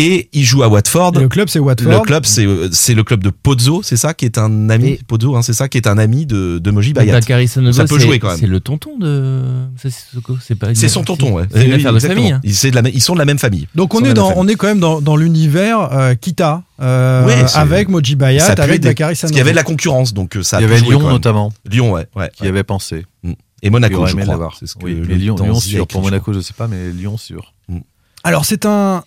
[0.00, 1.12] Et il joue à Watford.
[1.16, 1.90] Et le club, c'est Watford.
[1.90, 4.90] Le club, c'est euh, c'est le club de Pozzo, c'est ça, qui est un ami.
[4.90, 7.20] Et- Pozzo, hein, c'est ça, qui est un ami de, de Moji Bayat.
[7.48, 8.38] Sanogo, ça peut c'est- jouer quand même.
[8.38, 9.42] C'est le tonton de
[10.40, 10.72] c'est pas.
[10.74, 11.44] C'est son tonton, ouais.
[11.52, 12.20] C'est une Oui, affaire de exactement.
[12.22, 12.32] famille.
[12.32, 12.40] hein.
[12.44, 13.66] Ils, c'est de la même- ils sont de la même famille.
[13.74, 17.44] Donc on est, dans, on est quand même dans, dans l'univers euh, Kita, euh, Ouais,
[17.54, 18.88] avec Moji Bayat, avec aider.
[18.90, 19.32] Bakary Parce Sanogo.
[19.32, 21.52] qu'il y avait de la concurrence, donc euh, ça a Il y avait Lyon notamment.
[21.68, 22.06] Lyon, ouais.
[22.14, 22.48] ouais, Qui ouais.
[22.50, 23.04] avait pensé.
[23.24, 23.34] Et
[23.64, 24.24] Il Monaco, je crois.
[24.24, 24.56] l'avoir.
[24.60, 25.88] C'est ce que Oui, le mais Lyon, sûr.
[25.88, 27.52] Pour Monaco, je sais pas, mais Lyon sûr.
[28.24, 29.02] Alors c'est un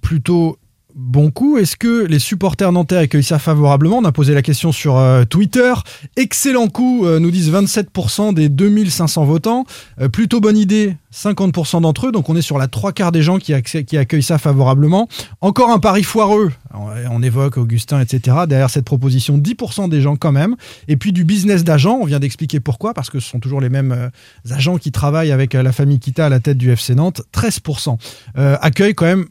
[0.00, 0.58] plutôt
[0.98, 1.58] bon coup.
[1.58, 5.24] Est-ce que les supporters nantais accueillent ça favorablement On a posé la question sur euh,
[5.24, 5.72] Twitter.
[6.16, 9.64] Excellent coup, euh, nous disent 27% des 2500 votants.
[10.00, 12.12] Euh, plutôt bonne idée, 50% d'entre eux.
[12.12, 15.08] Donc on est sur la trois quarts des gens qui, accueillent ça favorablement.
[15.40, 16.52] Encore un pari foireux.
[16.74, 18.36] On, évoque Augustin, etc.
[18.48, 20.56] Derrière cette proposition, 10% des gens quand même.
[20.86, 21.98] Et puis du business d'agents.
[22.00, 24.10] On vient d'expliquer pourquoi, parce que ce sont toujours les mêmes
[24.50, 27.22] agents qui travaillent avec la famille Kita à la tête du FC Nantes.
[27.34, 27.98] 13%
[28.36, 29.26] euh, accueillent quand même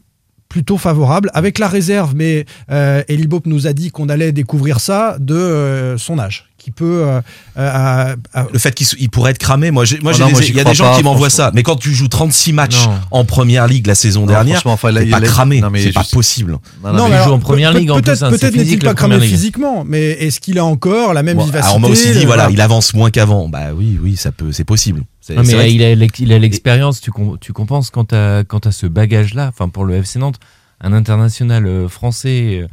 [0.48, 4.80] plutôt favorable, avec la réserve, mais euh, Eli Bop nous a dit qu'on allait découvrir
[4.80, 7.02] ça de euh, son âge, qui peut...
[7.06, 7.20] euh,
[7.58, 8.14] euh,
[8.52, 10.90] Le fait qu'il pourrait être cramé, moi, j'ai- moi, j'y il y a des gens
[10.90, 11.50] pas, qui m'envoient ça.
[11.54, 12.94] Mais quand tu joues 36 matchs Non.
[13.10, 15.62] en première ligue la saison Non, dernière, enfin, pas cramé.
[15.76, 16.56] C'est pas possible.
[16.82, 19.84] Non, mais il joue en première ligue, en plus, Peut-être hein, n'est-il pas cramé physiquement,
[19.86, 22.48] mais est-ce qu'il a encore la même Bon, vivacité alors moi aussi dit, le- voilà,
[22.50, 23.48] il avance moins qu'avant.
[23.48, 25.02] Bah oui, oui, ça peut, c'est possible.
[25.34, 25.74] Non, vrai mais que-
[26.22, 29.84] il a l'expérience, tu, com- tu compenses quand t'as quand t'as ce bagage-là, enfin pour
[29.84, 30.38] le FC Nantes,
[30.80, 32.66] un international euh, français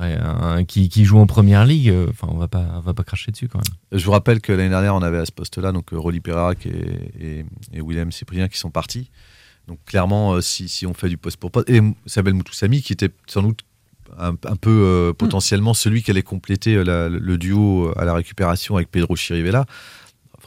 [0.00, 2.94] euh, un- qui, qui joue en première ligue, euh, enfin on va pas on va
[2.94, 3.98] pas cracher dessus quand même.
[3.98, 6.70] Je vous rappelle que l'année dernière, on avait à ce poste-là donc Rolly Perrac et,
[7.20, 7.44] et,
[7.74, 9.10] et William Cyprien qui sont partis.
[9.68, 13.10] Donc clairement, si, si on fait du poste pour poste, et Sabel Moutoussami qui était
[13.26, 13.60] sans doute
[14.18, 18.76] un, un peu euh, potentiellement celui qui allait compléter la- le duo à la récupération
[18.76, 19.66] avec Pedro Chirivella.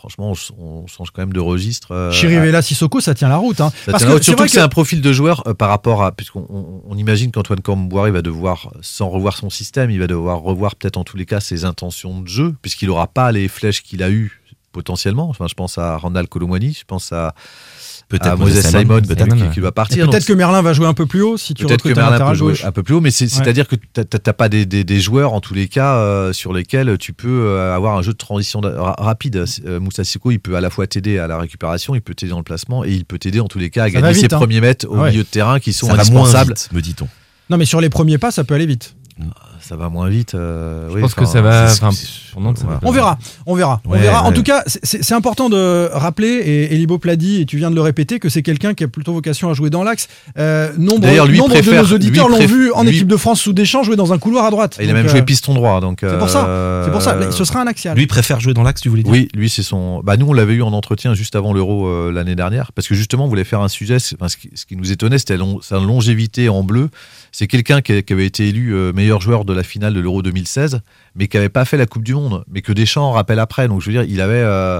[0.04, 1.94] Franchement, on, ch- on change quand même de registre.
[1.94, 3.62] euh, Chirivella Sissoko, ça tient la route.
[3.62, 3.72] Hein.
[3.86, 5.70] ça Parce tient la route, c'est surtout que, c'est un profil de joueur euh, par
[5.70, 6.12] rapport à.
[6.12, 6.46] Puisqu'on
[6.86, 10.98] on, imagine qu'Antoine Camboire va devoir, sans revoir son système, il va devoir revoir peut-être
[10.98, 14.10] en tous les cas ses intentions de jeu, puisqu'il n'aura pas les flèches qu'il a
[14.10, 14.42] eues
[14.74, 15.30] potentiellement.
[15.30, 17.34] Enfin, je pense à Randall Colomwani, je pense à.
[18.10, 20.10] Peut-être à Moses Simon, Simon, peut-être, qui, qui partir.
[20.10, 22.10] Peut-être que Merlin va jouer un peu plus haut si tu Peut-être que recrutes un
[22.12, 23.28] Merlin peut jouer un peu plus haut, mais Ouais.
[23.28, 26.54] c'est-à-dire que tu n'as pas des, des- des joueurs, en tous les cas, euh, sur
[26.54, 29.46] lesquels tu peux euh, avoir un jeu de transition ra- rapide.
[29.66, 32.30] Euh, Moussa Sissoko, il peut à la fois t'aider à la récupération, il peut t'aider
[32.32, 34.30] dans le placement, et il peut t'aider en tous les cas à Ça gagner vite,
[34.30, 34.38] ses hein.
[34.38, 35.10] premiers mètres au Ouais.
[35.10, 36.54] milieu de terrain qui sont Ça indispensables.
[36.54, 37.08] vite, me dit-on.
[37.50, 38.96] Non, mais sur les premiers pas, ça peut aller vite.
[39.68, 40.36] Ça va moins vite.
[40.36, 41.66] euh, Je oui, pense que ça va.
[41.72, 44.24] Enfin, ça va On verra, on verra, on Ouais, verra.
[44.24, 47.76] En tout cas, c'est- important de rappeler, et Elibo l'a dit, et tu viens de
[47.76, 50.08] le répéter, que c'est quelqu'un qui a plutôt vocation à jouer dans l'axe.
[50.38, 53.18] Euh, nombre D'ailleurs, lui nombre préfère- de nos auditeurs l'ont vu en lui- équipe de
[53.18, 54.78] France sous Deschamps jouer dans un couloir à droite.
[54.82, 56.00] Il a même euh, joué piston droit, donc.
[56.02, 57.32] C'est pour ça, euh, c'est pour ça.
[57.32, 57.96] Ce sera un axial.
[57.98, 60.02] Lui préfère jouer dans l'axe, tu voulais dire Oui, lui, c'est son.
[60.04, 62.96] Bah, nous, on l'avait eu en entretien juste avant l'Euro euh, l'année dernière, parce que
[62.96, 63.98] justement, on voulait faire un sujet.
[64.16, 66.90] Enfin, ce, qui, ce qui nous étonnait, c'était long- sa longévité en bleu.
[67.32, 70.22] C'est quelqu'un qui, qui avait été élu euh, meilleur joueur de la finale de l'Euro
[70.22, 70.82] 2016,
[71.16, 73.68] mais qui n'avait pas fait la Coupe du Monde, mais que Deschamps rappelle après.
[73.68, 74.36] Donc, je veux dire, il avait.
[74.36, 74.80] euh,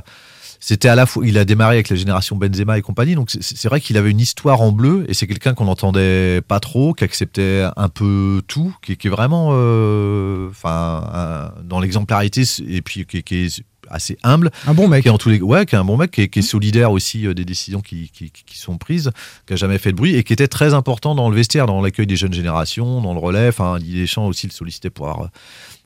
[0.60, 3.68] c'était à la fois, il a démarré avec la génération Benzema et compagnie, donc c'est-
[3.68, 7.04] vrai qu'il avait une histoire en bleu et c'est quelqu'un qu'on n'entendait pas trop, qui
[7.04, 13.36] acceptait un peu tout, qui, est vraiment, euh, enfin, dans l'exemplarité et puis qui, qui
[13.46, 14.52] est assez humble.
[14.68, 15.04] Un bon mec.
[15.04, 16.42] Qui est en tous les, ouais, qui est un bon mec, qui est, qui est
[16.44, 19.12] solidaire aussi euh, des décisions qui, qui, qui sont prises,
[19.48, 21.82] qui a jamais fait de bruit et qui était très important dans le vestiaire, dans
[21.82, 23.48] l'accueil des jeunes générations, dans le relais.
[23.50, 25.30] Enfin, Didier Deschamps aussi le sollicitait pour avoir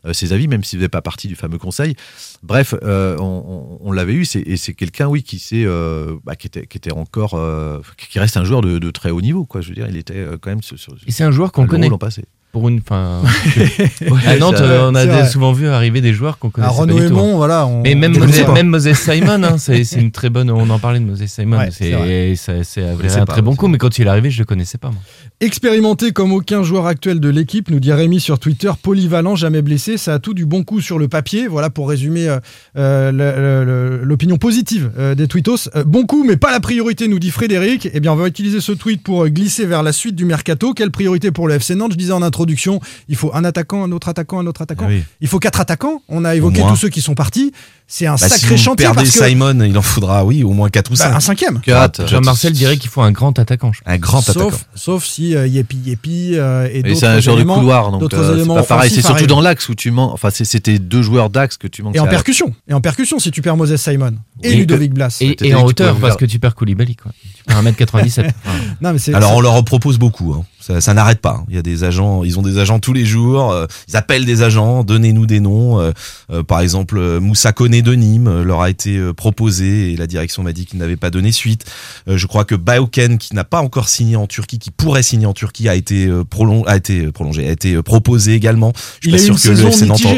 [0.06, 1.96] euh, ses avis, même s'il ne faisait pas partie du fameux conseil.
[2.44, 6.36] Bref, euh, on, on- on l'avait eu, c'est- et c'est quelqu'un, oui, qui, euh, bah,
[6.36, 9.46] qui, était, qui était encore, euh, qui- reste un joueur de, de très haut niveau,
[9.46, 9.62] quoi.
[9.62, 11.90] Je veux dire, il était quand même sur, sur- Et c'est un joueur qu'on connaît.
[11.98, 12.26] passé.
[12.54, 13.22] Pour une fin.
[14.26, 16.66] À Nantes, euh, on a des- souvent vu arriver des joueurs qu'on connaît.
[16.66, 17.68] À Renaud Aymon, voilà.
[17.68, 18.54] on- Mais même, Moses, connaissait pas.
[18.54, 20.50] même Moses Simon, hein, c'est une très bonne.
[20.50, 21.58] On en parlait de Moses Simon.
[21.58, 24.78] Ouais, c'est un pas, très bon coup, mais quand il est arrivé, je le connaissais
[24.78, 24.90] pas.
[24.90, 24.98] Moi.
[25.40, 29.98] Expérimenté comme aucun joueur actuel de l'équipe, nous dit Rémi sur Twitter, polyvalent, jamais blessé,
[29.98, 31.48] ça a tout du bon coup sur le papier.
[31.48, 32.40] Voilà pour résumer euh,
[32.76, 35.70] euh, l'opinion positive euh, des tweetos.
[35.76, 37.88] Euh, bon coup, mais pas la priorité, nous dit Frédéric.
[37.94, 40.74] Eh bien, on va utiliser ce tweet pour glisser vers la suite du mercato.
[40.74, 41.92] Quelle priorité pour le FC Nantes?
[41.94, 44.88] Je disais en introduction, il faut un attaquant, un autre attaquant, un autre attaquant.
[44.88, 45.04] Oui.
[45.22, 46.02] Il faut quatre attaquants.
[46.08, 47.52] On a évoqué tous ceux qui sont partis.
[47.90, 50.44] C'est un Bah, si sacré vous chantier perdez parce que Simon, il en faudra, oui,
[50.44, 51.16] au moins 4 ou Bah, 5.
[51.16, 51.62] un cinquième.
[52.06, 53.72] Jean-Marcel dirait qu'il faut un grand attaquant.
[53.86, 54.52] Un grand attaquant.
[54.76, 58.02] Sauf, si euh, Yepi Yepi euh, et Mais d'autres c'est un joueur de couloir, donc
[58.02, 58.92] d'autres euh, c'est pas pareil.
[58.92, 60.12] C'est surtout dans l'axe où tu manques.
[60.14, 61.96] Enfin, c'était deux joueurs d'axe que tu manques.
[61.96, 62.54] Et en percussion.
[62.68, 65.18] Et en percussion si tu perds Moses Simon et Oui, Ludovic Blas.
[65.22, 66.96] Et, en hauteur, parce faire- que tu perds Koulibaly.
[66.98, 67.12] Quoi.
[67.38, 68.30] Tu perds 1m97.
[68.82, 70.34] Non, mais c'est- Alors on leur propose beaucoup.
[70.34, 70.44] hein.
[70.60, 71.38] Ça, ça n'arrête pas.
[71.40, 71.46] hein.
[71.50, 73.52] Il y a des agents, ils ont des agents tous les jours.
[73.54, 75.80] euh, ils appellent des agents, donnez-nous des noms.
[75.80, 80.44] euh, par exemple, Moussa De Nîmes euh, leur a été euh, proposé et la direction
[80.44, 81.66] m'a dit qu'il n'avait pas donné suite.
[82.08, 85.26] Euh, je crois que Baoken, qui n'a pas encore signé en Turquie, qui pourrait signer
[85.26, 88.74] en Turquie, a été prolong- a été prolongé, a été proposé également.
[89.02, 90.14] Je suis pas sûr que le FC Nantes, ouais,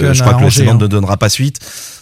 [0.00, 0.78] de- je crois que le FC Nantes hein.
[0.82, 1.58] ne donnera pas suite.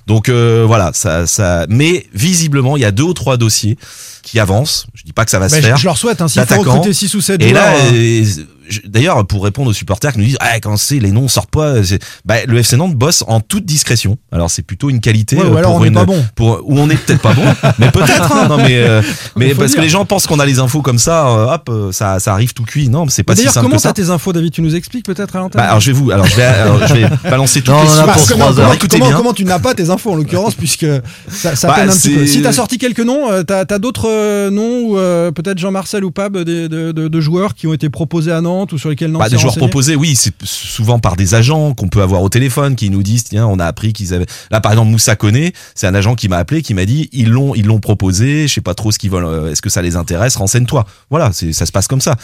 [0.07, 1.67] Donc euh, voilà, ça, ça.
[1.69, 3.77] Mais visiblement, il y a deux ou trois dossiers
[4.23, 4.87] qui avancent.
[4.95, 5.77] Je dis pas que ça va Bah, se je- faire.
[5.77, 8.41] je leur souhaite, hein, s'il faut recruter six ou sept Et là, joueurs, euh, je-
[8.87, 11.83] d'ailleurs, pour répondre aux supporters qui nous disent, ah, quand c'est les noms sortent pas,
[11.85, 14.17] c'est- bah, le FC Nantes bosse en toute discrétion.
[14.33, 15.37] Alors c'est plutôt une qualité.
[15.37, 16.25] Ouais, ou euh, alors pour on n'est une- pas bon.
[16.35, 17.43] Pour, ou on est peut-être pas bon,
[17.79, 18.33] mais peut-être.
[18.33, 19.03] hein, non, mais euh,
[19.37, 19.77] mais parce dire.
[19.79, 22.33] que les gens pensent qu'on a les infos comme ça, euh, hop, euh, ça, ça
[22.33, 22.89] arrive tout cuit.
[22.89, 23.93] Non, mais c'est pas si D'ailleurs, simple comment que ça.
[23.93, 24.53] t'as tes infos, David?
[24.53, 26.87] Tu nous expliques peut-être à l'antenne Bah, alors je vais vous, alors je vais, alors,
[26.87, 28.17] je vais balancer toutes Non, les on en a sources.
[28.19, 30.87] pour comment, trois comment- comment- comment tu n'as pas tes infos en l'occurrence puisque
[31.29, 32.27] ça, ça Bah, peine un petit peu.
[32.27, 36.05] Si t'as sorti quelques noms, euh, t'as as, d'autres euh, noms ou euh, peut-être Jean-Marcel
[36.05, 38.89] ou Pab des- de, de- de joueurs qui ont été proposés à Nantes ou sur
[38.91, 42.23] lesquels Nantes Bah, des joueurs proposés, oui, c'est souvent par des agents qu'on peut avoir
[42.23, 44.27] au téléphone qui nous disent tiens, on a appris qu'ils avaient.
[44.51, 47.29] Là, par exemple, Moussa Koné, c'est un agent qui m'a appelé, qui m'a dit ils
[47.29, 49.83] l'ont, ils l'ont proposé, je sais pas trop ce qu'ils veulent, euh, est-ce que ça
[49.83, 50.85] les intéresse, renseigne-toi.
[51.11, 52.17] Voilà, c'est ça se passe comme ça.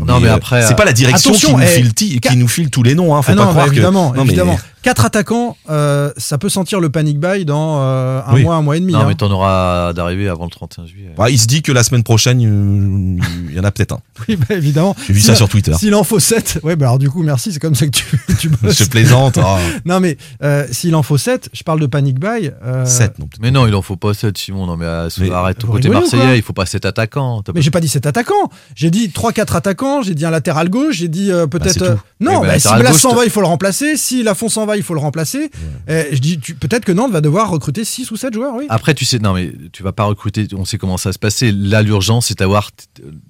[0.00, 2.70] Non, mais euh, après, c'est pas la direction qui nous eh, file, qui nous file
[2.70, 3.22] tous les noms, hein.
[3.22, 4.16] Faut Ah pas non, bah, croire évidemment, que.
[4.16, 4.58] Non, mais- évidemment.
[4.84, 8.42] Quatre attaquants, euh, ça peut sentir le panic buy dans euh, un Oui.
[8.42, 8.92] mois, un mois et demi.
[8.92, 9.04] Non, hein.
[9.08, 11.10] mais t'en auras d'arriver avant le 31 juillet.
[11.16, 13.18] Bah, il se dit que la semaine prochaine, euh,
[13.48, 14.00] il y en a peut-être un.
[14.28, 14.94] Oui, bah, évidemment.
[15.06, 15.72] J'ai vu ça a- sur Twitter.
[15.74, 18.04] S'il en faut 7, ouais, bah alors du coup, merci, c'est comme ça que tu,
[18.38, 18.78] tu bosses.
[18.78, 19.38] Je plaisante.
[19.42, 19.56] oh.
[19.86, 22.50] Non, mais euh, s'il en faut 7, je parle de panic buy.
[22.64, 23.40] euh, Sept, non, peut-être.
[23.42, 24.66] Mais non, il en faut pas 7, Simon.
[24.66, 25.64] Non, mais, euh, Mais arrête.
[25.64, 27.42] vous Côté rigolez ou quoi marseillais, il faut pas 7 attaquants.
[27.42, 28.50] T'as Mais j'ai pas dit 7 attaquants.
[28.74, 31.72] J'ai dit 3-4 attaquants, j'ai dit un latéral gauche, j'ai dit euh, peut-être.
[31.72, 31.84] c'est tout.
[31.86, 33.96] euh, non, Oui, bah, bah, si latéral Blas gauche, s'en va, il faut le remplacer.
[33.96, 35.50] Si Lafont s'en va, il faut le remplacer.
[35.88, 38.66] Euh, je dis tu- peut-être que Nantes va devoir recruter 6 ou 7 joueurs, oui.
[38.68, 40.46] Après, tu sais, non, mais tu vas pas recruter.
[40.56, 41.52] On sait comment ça va se passer.
[41.52, 42.70] Là, l'urgence, c'est d'avoir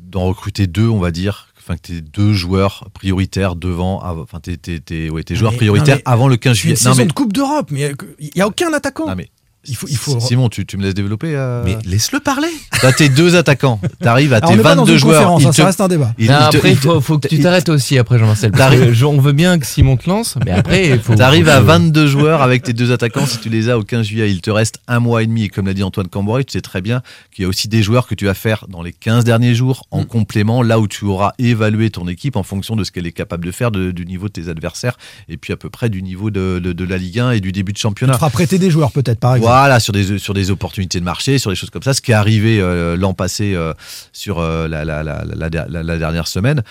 [0.01, 1.49] d'en recruter deux, on va dire.
[1.59, 4.03] Enfin, que t'es deux joueurs prioritaires devant.
[4.05, 6.75] Enfin, t'es, ouais, joueurs mais- prioritaires non, mais avant le 15 C'est une juillet.
[6.75, 9.07] Non, saison mais, de Coupe d'Europe, mais il y a aucun attaquant.
[9.09, 9.31] non, mais
[9.67, 10.21] Il faut, il faut.
[10.21, 11.63] Simon, tu, tu me laisses développer euh...
[11.65, 12.49] Mais laisse-le parler.
[12.81, 13.81] T'as tes deux attaquants.
[14.01, 15.37] T'arrives à Alors, tes on n'est pas dans 22 une joueurs.
[15.41, 16.13] ils hein, te- ça reste un débat.
[16.19, 18.53] ils- Non, ils te- après, il te- faut, faut que tu t'arrêtes aussi après Jean-Marcel.
[18.93, 21.15] je- On veut bien que Simon te lance, mais après, il faut.
[21.15, 23.27] T'arrives à que- 22 joueurs avec tes deux attaquants.
[23.27, 25.45] Si tu les as au 15 juillet, il te reste un mois et demi.
[25.45, 27.03] Et comme l'a dit Antoine Camboire, tu sais très bien
[27.35, 29.87] qu'il y a aussi des joueurs que tu vas faire dans les 15 derniers jours
[29.91, 33.13] en complément, là où tu auras évalué ton équipe en fonction de ce qu'elle est
[33.13, 34.97] capable de faire, de- du niveau de tes adversaires
[35.29, 37.53] et puis à peu près du niveau de, de- de la Ligue 1 et du
[37.53, 38.13] début de Tu championnat.
[38.15, 39.51] te feras prêter des joueurs peut-être par exemple.
[39.51, 39.93] Voilà, sur
[40.35, 43.15] des, opportunités de marché, sur des choses comme ça, ce qui est arrivé euh, l'an
[43.15, 43.73] passé euh,
[44.13, 46.63] sur euh, la dernière semaine.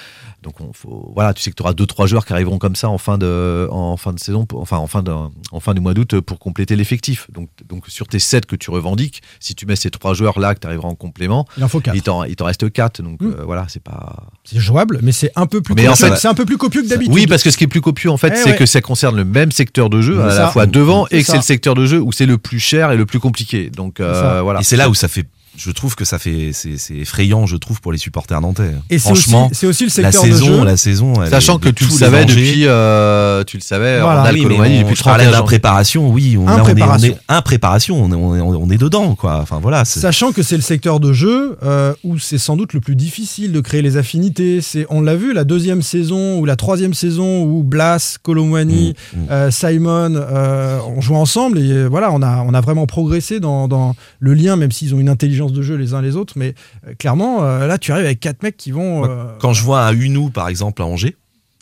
[0.44, 2.76] Donc on, faut, voilà, tu sais que tu auras deux trois joueurs qui arriveront comme
[2.76, 5.80] ça en fin de, en fin de saison, enfin en fin, de, en fin du
[5.82, 7.28] mois d'août pour compléter l'effectif.
[7.32, 10.54] Donc, donc sur tes 7 que tu revendiques, si tu mets ces trois joueurs là
[10.54, 11.96] que tu arriveras en complément, Il en faut quatre.
[11.96, 13.02] il t'en il t'en reste 4.
[13.02, 13.26] Donc Mm.
[13.40, 14.28] euh, voilà, c'est pas.
[14.44, 15.74] C'est jouable, mais c'est un peu plus.
[15.76, 16.08] Mais en copieux.
[16.10, 17.14] fait- c'est un peu plus copieux que d'habitude.
[17.14, 18.56] Oui, parce que ce qui est plus copieux, en fait, Eh c'est ouais.
[18.58, 20.42] que ça concerne le même secteur de jeu, C'est à ça.
[20.44, 22.60] la fois devant, C'est et que c'est le secteur de jeu où c'est le plus
[22.60, 23.70] cher et le plus compliqué.
[23.70, 24.60] Donc euh, voilà.
[24.60, 25.26] Et c'est là où ça fait.
[25.56, 26.52] Je trouve que ça fait.
[26.54, 28.72] C'est effrayant, je trouve, pour les supporters nantais.
[28.90, 30.64] Et Franchement, c'est aussi le la secteur de saison, jeu.
[30.66, 31.14] la saison.
[31.24, 34.24] elle Sachant est que tu le savais depuis, euh, tu le savais, Voilà.
[34.24, 36.38] Randall Oui, on- depuis je parlais 31 de la préparation, oui.
[36.38, 39.40] On, là, on est, on est, impréparation, on est, on est, on est dedans, quoi.
[39.42, 39.86] Enfin, voilà.
[39.86, 43.52] Sachant que c'est le secteur de jeu euh, où c'est sans doute le plus difficile
[43.52, 44.62] de créer les affinités.
[44.62, 49.20] C'est, on l'a vu, la deuxième saison ou la troisième saison où Blas, Colomwani, Mm,
[49.20, 49.26] mm.
[49.32, 53.68] euh, Simon euh, ont joué ensemble et voilà, on a, on a vraiment progressé dans,
[53.68, 56.34] dans le lien, même s'ils ont une intelligence de jeu les uns les autres.
[56.38, 56.56] Mais
[56.88, 59.06] euh, clairement, euh, là, tu arrives avec quatre mecs qui vont.
[59.06, 61.16] euh, Quand je vois un Hunou, par exemple, à Angers,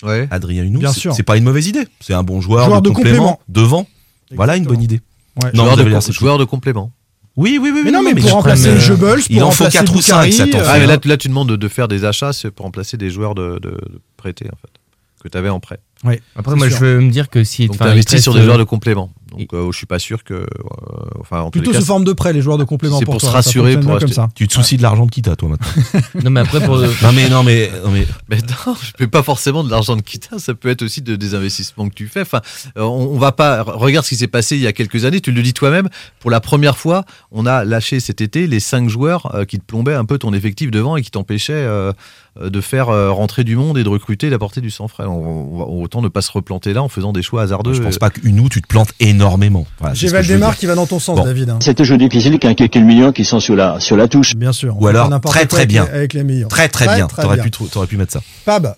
[0.03, 0.27] Ouais.
[0.31, 1.13] Adrien Hunou, Bien c'est- sûr.
[1.13, 1.87] c'est pas une mauvaise idée.
[1.99, 3.39] C'est un bon joueur, Joueur de, de complément, complément.
[3.49, 3.87] devant.
[4.33, 4.99] Voilà une bonne idée.
[5.43, 5.51] ouais.
[5.53, 6.91] Non, joueur, de, com- joueur complément.
[7.37, 7.81] Oui, oui, oui.
[7.85, 10.45] Mais non, mais pour remplacer euh, Jebels, il en faut remplacer 4 ou 5, ça
[10.45, 10.79] Boukari, t'en euh, Ah, fait.
[10.79, 10.87] mais un.
[10.87, 13.35] là, tu- là, tu demandes de, de faire des achats c'est pour remplacer des joueurs
[13.35, 14.69] de, de, de prêtés, en fait,
[15.23, 15.79] que tu avais en prêt.
[16.03, 16.77] Ouais, Après, c'est moi, sûr.
[16.79, 17.67] je veux me dire que si.
[17.67, 19.11] Donc, tu investis sur des joueurs de complément.
[19.31, 20.33] Donc, euh, je suis pas sûr que.
[20.33, 20.45] euh,
[21.19, 23.15] enfin, en tous les Plutôt sous forme de prêt, les joueurs de complément c'est pour,
[23.15, 23.35] pour se toi.
[23.35, 24.29] Rassurer, pour comme ça.
[24.35, 26.01] Tu te soucies de l'argent de Kita, toi, maintenant.
[26.23, 26.77] Non, mais après, pour.
[27.01, 30.01] non, mais, non, mais, non, mais Mais non, je fais pas forcément de l'argent de
[30.01, 32.21] Kita, ça peut être aussi de, des investissements que tu fais.
[32.21, 32.41] Enfin,
[32.77, 33.63] euh, on, on va pas.
[33.63, 35.89] Regarde ce qui s'est passé il y a quelques années, tu le dis toi-même.
[36.19, 39.65] Pour la première fois, on a lâché cet été les cinq joueurs euh, qui te
[39.65, 41.93] plombaient un peu ton effectif devant et qui t'empêchaient euh,
[42.39, 45.05] de faire euh, rentrer du monde et de recruter et d'apporter du sang frais.
[45.05, 47.73] On, va- autant ne pas se replanter là en faisant des choix hasardeux.
[47.73, 49.65] je pense pas que Hunou, tu te plantes énormément.
[49.79, 51.25] Voilà, J'ai Valdemar qui va dans ton sens, Bon.
[51.25, 51.49] David.
[51.49, 51.59] hein.
[51.61, 54.35] C'est jeu difficile a quelques millions qui sont sur la, sur la touche.
[54.35, 54.81] Bien sûr.
[54.81, 55.83] Ou alors, très, très bien.
[55.83, 56.47] Avec les millions.
[56.47, 57.07] Très, très, bien.
[57.07, 57.43] très T'aurais bien.
[57.43, 58.21] pu, t'aurais pu mettre ça.
[58.45, 58.75] Fab,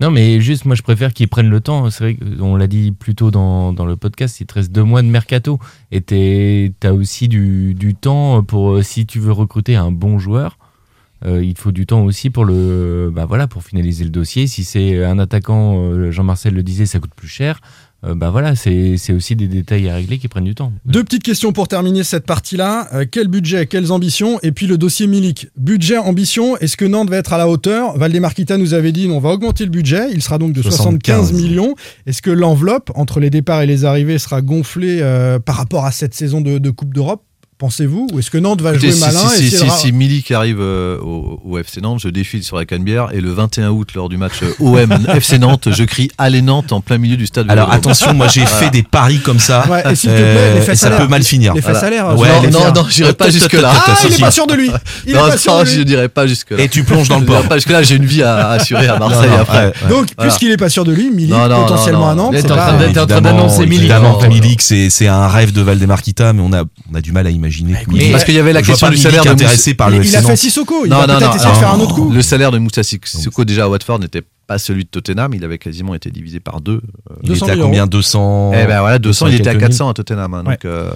[0.00, 1.90] Non, mais juste, moi, je préfère qu'ils prennent le temps.
[1.90, 4.84] C'est vrai qu'on l'a dit plus tôt dans, dans le podcast, il te reste deux
[4.84, 5.58] mois de mercato.
[5.90, 10.18] Et tu as aussi du, du temps pour, euh, si tu veux recruter un bon
[10.20, 10.56] joueur,
[11.24, 14.46] euh, il faut du temps aussi pour le, bah voilà, pour finaliser le dossier.
[14.46, 17.60] Si c'est un attaquant, euh, Jean-Marcel le disait, ça coûte plus cher.
[18.04, 20.72] Euh, bah voilà, c'est aussi des détails à régler qui prennent du temps.
[20.84, 22.88] deux petites questions pour terminer cette partie-là.
[22.92, 25.48] Euh, quel budget, quelles ambitions Et puis le dossier Milik.
[25.56, 27.96] Budget, ambition, est-ce que Nantes va être à la hauteur?
[27.96, 30.08] Valdemar Kita nous avait dit on va augmenter le budget.
[30.12, 31.32] Il sera donc de 75, 75.
[31.32, 31.74] millions.
[32.06, 35.92] Est-ce que l'enveloppe entre les départs et les arrivées sera gonflée euh, par rapport à
[35.92, 37.22] cette saison de, de Coupe d'Europe?
[37.62, 40.32] Pensez-vous Ou est-ce que Nantes va jouer si, malin si, et si, si, si Milik
[40.32, 43.90] arrive euh, au, au FC Nantes, je défile sur la Canebière et le 21 août
[43.94, 47.24] lors du match euh, OM FC Nantes, je crie Allez Nantes en plein milieu du
[47.26, 47.48] stade.
[47.48, 48.56] Alors attention, moi j'ai Voilà.
[48.56, 49.64] fait des paris comme ça.
[49.70, 51.54] Ouais, et plaît, Euh, et faits ça peut mal finir.
[51.54, 51.78] Les Voilà.
[51.78, 52.18] salaires.
[52.18, 53.70] Ouais, je non, non, j'irai pas jusque là.
[53.72, 54.20] Ah, il est si.
[54.20, 54.68] pas sûr de lui.
[55.06, 55.74] Il est non, pas sûr non, de lui.
[55.76, 56.58] je dirais pas jusque là.
[56.64, 57.42] Et tu plonges dans le port.
[57.48, 59.72] pas jusque là, j'ai une vie à, à assurer à Marseille après.
[59.88, 62.16] Donc, puisqu'il est pas sûr de lui, Milik, potentiellement à.
[62.16, 63.66] Nantes, t'es en train d'être- t'es en train Évidemment, d'annoncer
[64.28, 64.42] Milik.
[64.42, 64.60] Milik,
[64.90, 67.51] c'est un rêve de Valdemar Kita, mais on a du mal à imaginer.
[67.60, 70.16] Que Milik- Parce qu'il y avait la question du salaire de intéressé par le Il,
[70.16, 70.36] a fait.
[70.36, 70.84] Sissoko.
[70.84, 72.10] Il peut-être non, essayer de faire un autre coup.
[72.10, 75.58] Le salaire de Moussa Sissoko déjà à Watford n'était pas celui de Tottenham, il avait
[75.58, 76.80] quasiment été divisé par deux.
[77.10, 79.52] Euh, Il 200 était à 000 combien 200 Eh ben voilà, 200, il était à
[79.52, 80.34] quelques 400 à Tottenham.
[80.34, 80.52] hein, Ouais.
[80.54, 80.90] donc euh,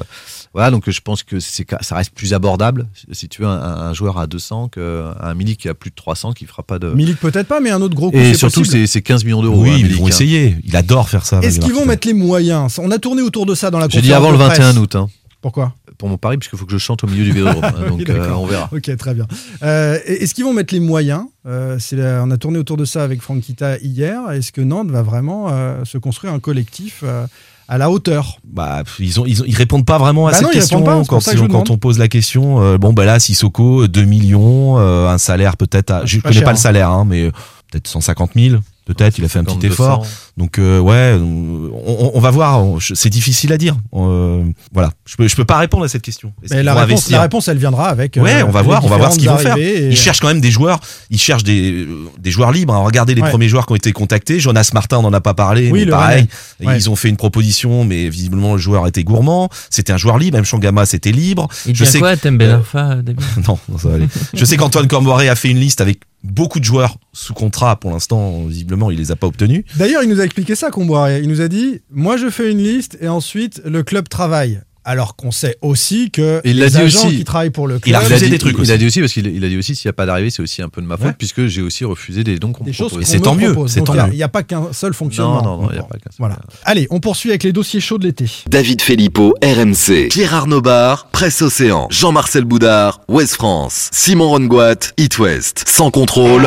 [0.52, 3.92] voilà, donc je pense que c'est ça reste plus abordable si tu veux un, un
[3.94, 6.90] joueur à 200 qu'un Milik qui a plus de 300 qui fera pas de.
[6.90, 8.16] Milik peut-être pas, mais un autre gros coup.
[8.16, 8.78] Et c'est surtout, possible.
[8.80, 9.62] c'est c'est 15 millions d'euros.
[9.62, 10.08] Oui, hein, ils Milik, vont hein.
[10.08, 10.56] essayer.
[10.64, 11.38] Il adore faire ça.
[11.40, 12.78] Est-ce qu'ils vont mettre les moyens?
[12.78, 14.58] On a tourné autour de ça dans la J'ai dit avant le de presse.
[14.58, 14.96] 21 août.
[14.96, 15.08] hein,
[15.40, 15.74] Pourquoi?
[15.98, 17.64] Pour mon pari, puisqu'il faut que je chante au milieu du vélodrome.
[17.64, 18.68] hein, Oui, donc euh, on verra.
[18.72, 19.26] Ok, très bien.
[19.62, 22.84] Euh, Est-ce qu'ils vont mettre les moyens Euh, c'est la- On a tourné autour de
[22.84, 24.30] ça avec Franck Kita hier.
[24.32, 27.26] Est-ce que Nantes va vraiment euh, se construire un collectif euh,
[27.68, 28.38] à la hauteur?
[28.44, 30.78] Bah, ils, ont, ils, ont- ils répondent pas vraiment à Bah cette non, ils question
[30.78, 32.62] répondent pas, quand, que quand on pose la question.
[32.62, 36.04] euh, bon, bah là, Sissoko, 2 millions, euh, un salaire peut-être à.
[36.04, 36.52] Je pas connais cher, pas hein.
[36.54, 37.30] le salaire, hein, mais
[37.70, 38.56] peut-être 150 000.
[38.84, 39.72] Peut-être, il a fait un petit 5200.
[39.84, 40.06] effort.
[40.36, 42.78] Donc euh, ouais, on, on va voir.
[42.78, 43.74] je- C'est difficile à dire.
[43.94, 46.32] Euh, voilà, je peux je peux pas répondre à cette question.
[46.50, 48.16] Mais la réponse, la réponse, elle viendra avec.
[48.20, 49.56] Ouais, euh, on va voir, on va voir ce qu'ils vont faire.
[49.56, 50.78] et- Ils cherchent quand même des joueurs,
[51.10, 51.86] ils cherchent des, euh,
[52.18, 52.74] des joueurs libres.
[52.74, 52.80] hein.
[52.84, 53.30] Regardez les Ouais.
[53.30, 54.38] premiers joueurs qui ont été contactés.
[54.38, 56.26] Jonas Martin, on n'en a pas parlé, Oui, mais pareil.
[56.62, 56.76] Ouais.
[56.76, 59.48] Ils ont fait une proposition, mais visiblement le joueur était gourmand.
[59.70, 61.48] C'était un joueur libre, même Changama c'était libre.
[61.66, 64.08] Il devient quoi, que- Thème Arfa, David non, non, ça va aller.
[64.34, 67.76] Je sais qu'Antoine Camboiré a fait une liste avec beaucoup de joueurs sous contrat.
[67.78, 69.64] Pour l'instant, visiblement, il les a pas obtenus.
[69.76, 71.20] D'ailleurs, il nous a expliqué ça, Comboiré.
[71.22, 74.60] Il nous a dit Moi, je fais une liste et ensuite le club travaille.
[74.88, 77.16] Alors qu'on sait aussi que Il les dit agents aussi.
[77.16, 77.88] qui travaillent pour le club.
[77.88, 78.56] Il a refusé des trucs.
[78.62, 80.30] Il a dit aussi parce qu'il il a dit aussi s'il n'y a pas d'arrivée,
[80.30, 81.12] c'est aussi un peu de ma faute Ouais.
[81.18, 83.74] puisque j'ai aussi refusé des dons qu'on me me propose.
[83.74, 85.42] Donc, Il n'y a, pas qu'un seul fonctionnement.
[85.42, 86.18] Non, non, non, il n'y a pas qu'un seul.
[86.20, 86.38] Voilà.
[86.64, 88.26] Allez, on poursuit avec les dossiers chauds de l'été.
[88.48, 90.06] David Filippo, RMC.
[90.08, 91.88] Pierre Arnaud Bar, Presse Océan.
[91.90, 93.88] Jean-Marcel Boudard, Ouest France.
[93.92, 95.64] Simon Rongoat, It West.
[95.66, 96.46] Sans contrôle.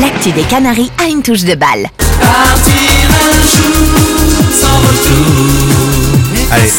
[0.00, 1.86] L'actu des Canaries a une touche de balle.
[6.50, 6.70] Allez,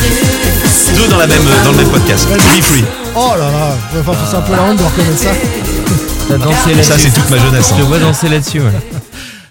[0.95, 2.28] deux dans la même dans le même podcast.
[2.30, 2.84] Be free.
[3.16, 5.30] Oh là là, il va falloir c'est un peu la honte de reconnaître ça.
[6.28, 7.09] T'as dansé Ça, là-dessus.
[7.09, 7.86] c'est toute ma jeunesse, Je te hein.
[7.88, 8.72] vois danser là-dessus, ouais.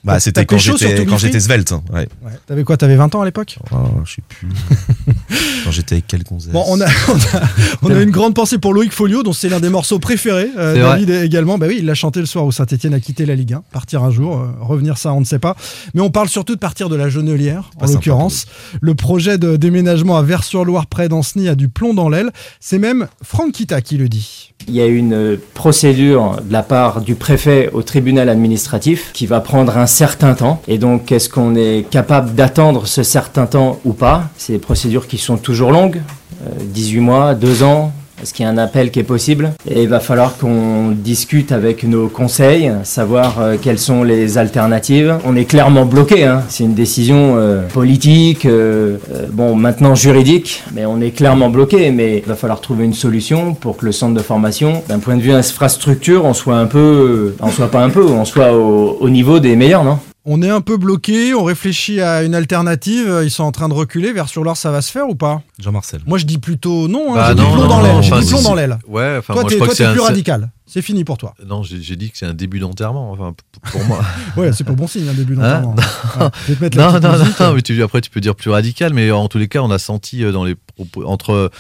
[0.04, 1.72] Bah, c'était quand j'étais quand j'étais svelte.
[1.72, 2.08] hein, Ouais.
[2.22, 2.32] Ouais.
[2.46, 3.58] T'avais quoi T'avais 20 ans à l'époque?
[3.72, 4.48] Oh, je sais plus.
[5.64, 6.52] quand j'étais avec quel gonzesse?
[6.52, 7.42] Bon, on a, on, a,
[7.82, 10.48] on a une grande pensée pour Loïc Folio, dont c'est l'un des morceaux préférés.
[10.58, 11.56] Euh, David également.
[11.58, 13.62] Bah oui, il l'a chanté le soir où Saint-Etienne a quitté la Ligue 1.
[13.72, 15.56] Partir un jour, euh, revenir ça, on ne sait pas.
[15.94, 18.46] Mais on parle surtout de partir de la Genelière, en l'occurrence.
[18.80, 22.30] Le projet de déménagement à Vers-sur-Loire, près d'Ancenis, a du plomb dans l'aile.
[22.60, 24.53] C'est même Franck Kita qui le dit.
[24.66, 29.40] Il y a une procédure de la part du préfet au tribunal administratif qui va
[29.40, 30.62] prendre un certain temps.
[30.68, 34.30] Et donc, est-ce qu'on est capable d'attendre ce certain temps ou pas?
[34.38, 36.00] C'est des procédures qui sont toujours longues,
[36.46, 37.92] euh, 18 mois, 2 ans.
[38.24, 39.52] Est-ce qu'il y a un appel qui est possible?
[39.68, 45.18] Et il va falloir qu'on discute avec nos conseils, savoir euh, quelles sont les alternatives.
[45.26, 46.42] On est clairement bloqué, hein.
[46.48, 48.96] c'est une décision euh, politique, euh,
[49.30, 51.90] bon maintenant juridique, mais on est clairement bloqué.
[51.90, 55.16] Mais il va falloir trouver une solution pour que le centre de formation, d'un point
[55.16, 59.10] de vue infrastructure, on soit un peu, on soit pas un peu, on soit au
[59.10, 59.98] niveau des meilleurs, non?
[60.26, 63.20] On est un peu bloqué, on réfléchit à une alternative.
[63.24, 64.12] Ils sont en train de reculer.
[64.12, 65.42] Vers-sur-Loire, ça va se faire ou pas?
[65.58, 66.00] Jean-Marcel.
[66.06, 67.12] Moi, je dis plutôt non.
[67.12, 67.96] Hein, Bah j'ai non, plomb non, dans l'aile.
[67.96, 68.54] Enfin, plomb dans.
[68.88, 70.50] Ouais, enfin, toi, moi, t'es je crois toi, que c'est t'es un- plus radical.
[70.66, 71.34] C'est fini pour toi.
[71.46, 73.10] Non, j'ai j'ai dit que c'est un début d'enterrement.
[73.12, 74.00] Enfin, p- pour moi.
[74.38, 75.60] Ouais, c'est pas bon signe, un début Hein?
[75.60, 75.74] d'enterrement.
[76.20, 79.28] Ouais, je non, non, non, mais tu, après tu peux dire plus radical, mais en
[79.28, 81.50] tous les cas, on a senti euh, dans les propos entre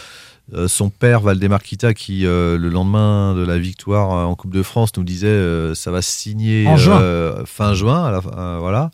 [0.52, 4.52] euh, son père Valdemar Kita qui euh, le lendemain de la victoire euh, en Coupe
[4.52, 7.00] de France nous disait euh, ça va se signer En juin.
[7.46, 8.90] fin juin, à la, fin- voilà.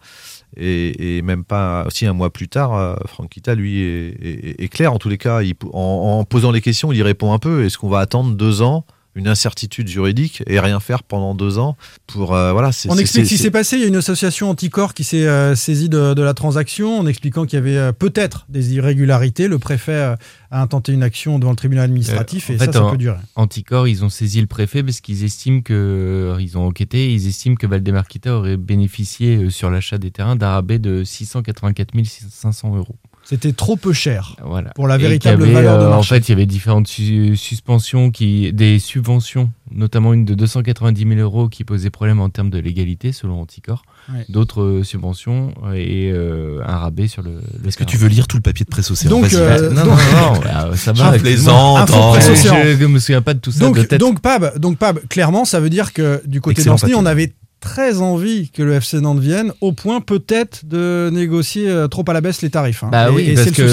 [0.57, 4.69] Et, et même pas aussi un mois plus tard, Franck Kita lui est, est- est
[4.69, 5.43] clair en tous les cas.
[5.43, 7.65] Il, en, en posant les questions, il y répond un peu.
[7.65, 8.85] Est-ce qu'on va attendre deux ans?
[9.17, 12.71] Une incertitude juridique et rien faire pendant deux ans pour euh, voilà.
[12.71, 13.77] c'est- On explique ce qui s'est passé.
[13.77, 17.07] Il y a une association anticorps qui s'est euh, saisie de, de la transaction en
[17.09, 19.49] expliquant qu'il y avait euh, peut-être des irrégularités.
[19.49, 20.15] Le préfet euh,
[20.53, 22.91] a intenté une action devant le tribunal administratif Euh, et en ça, fait, ça en-
[22.93, 23.19] peut durer.
[23.35, 27.27] Anticor, ils ont saisi le préfet parce qu'ils estiment que euh, ils ont enquêté, ils
[27.27, 31.91] estiment que Valdemar Kita aurait bénéficié euh, sur l'achat des terrains d'un rabais de 684
[32.31, 32.95] 500 euros.
[33.31, 34.71] C'était trop peu cher Voilà.
[34.71, 36.17] pour la véritable avait, valeur de euh, En marché.
[36.17, 41.21] fait, il y avait différentes su- suspensions, qui, des subventions, notamment une de 290 000
[41.21, 43.83] euros qui posait problème en termes de légalité selon Anticor.
[44.13, 44.25] Ouais.
[44.29, 47.41] D'autres euh, subventions et euh, un rabais sur le.
[47.67, 49.11] Est-ce que tu veux lire tout le papier de presse océan?
[49.11, 49.71] Donc, euh.
[49.71, 51.17] Non, non, non, non, bah, ça va.
[51.17, 51.89] Je plaisante.
[51.89, 54.01] Je me souviens pas de tout ça donc, de tête.
[54.01, 56.95] donc Pab, donc Pab, clairement, ça veut dire que du côté papier.
[56.97, 61.89] on avait très envie que le FC Nantes vienne, au point peut-être de négocier euh,
[61.89, 62.83] trop à la baisse les tarifs.
[62.83, 62.89] hein.
[62.91, 63.69] Bah Et- oui, et parce que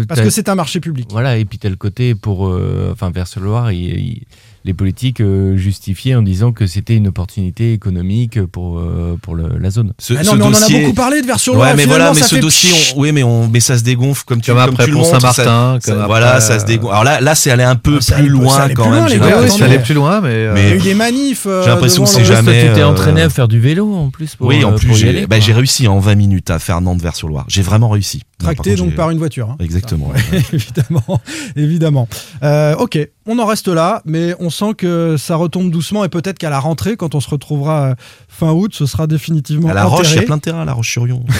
[0.00, 0.06] souci.
[0.08, 1.08] Parce que c'est un marché public.
[1.10, 4.22] Voilà, et puis le côté pour, euh, enfin, vers le Loire, il- il-
[4.64, 9.58] les politiques euh, justifiaient en disant que c'était une opportunité économique pour, euh, pour le-
[9.58, 9.92] la zone.
[9.98, 11.84] Ce, Ah non, ce mais on en a dossier- beaucoup parlé de Vers-sur-Loire, Ouais, mais
[11.84, 14.40] voilà, mais ça ce fait dossier, on- oui, mais on, mais ça se dégonfle comme
[14.40, 16.58] tu, Comme comme après tu le Pont montres, Saint-Martin, ça- comme ça- Voilà, après, ça
[16.58, 16.92] se euh, dégonfle.
[16.92, 19.08] Alors là, là, c'est aller un peu Ça plus loin quand même.
[19.50, 21.44] ça allait plus loin, mais, euh, Il y a Mais eu des manifs.
[21.46, 22.68] euh, J'ai l'impression que c'est jamais.
[22.68, 25.26] tu t'es euh, entraîné à faire du vélo en plus pour, Oui, en euh, plus,
[25.28, 27.44] bah, j'ai réussi en 20 minutes à faire Nantes-Vers-sur-Loire.
[27.48, 28.22] J'ai vraiment réussi.
[28.40, 29.48] Non, Tracté contre, donc par une voiture.
[29.50, 29.56] hein.
[29.60, 30.08] Exactement.
[30.08, 30.20] Ouais,
[30.52, 31.20] évidemment,
[31.56, 32.08] évidemment.
[32.42, 36.38] Euh, ok, on en reste là, mais on sent que ça retombe doucement et peut-être
[36.38, 37.94] qu'à la rentrée, quand on se retrouvera euh,
[38.28, 40.64] fin août, ce sera définitivement À La Roche, il y a plein de terrains à
[40.64, 41.24] La Roche-sur-Yon.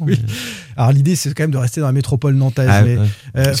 [0.00, 0.18] Oui.
[0.18, 0.18] mais-
[0.76, 2.68] Alors l'idée, c'est quand même de rester dans la métropole nantaise.
[2.70, 2.98] Ah, ouais.
[3.36, 3.54] euh,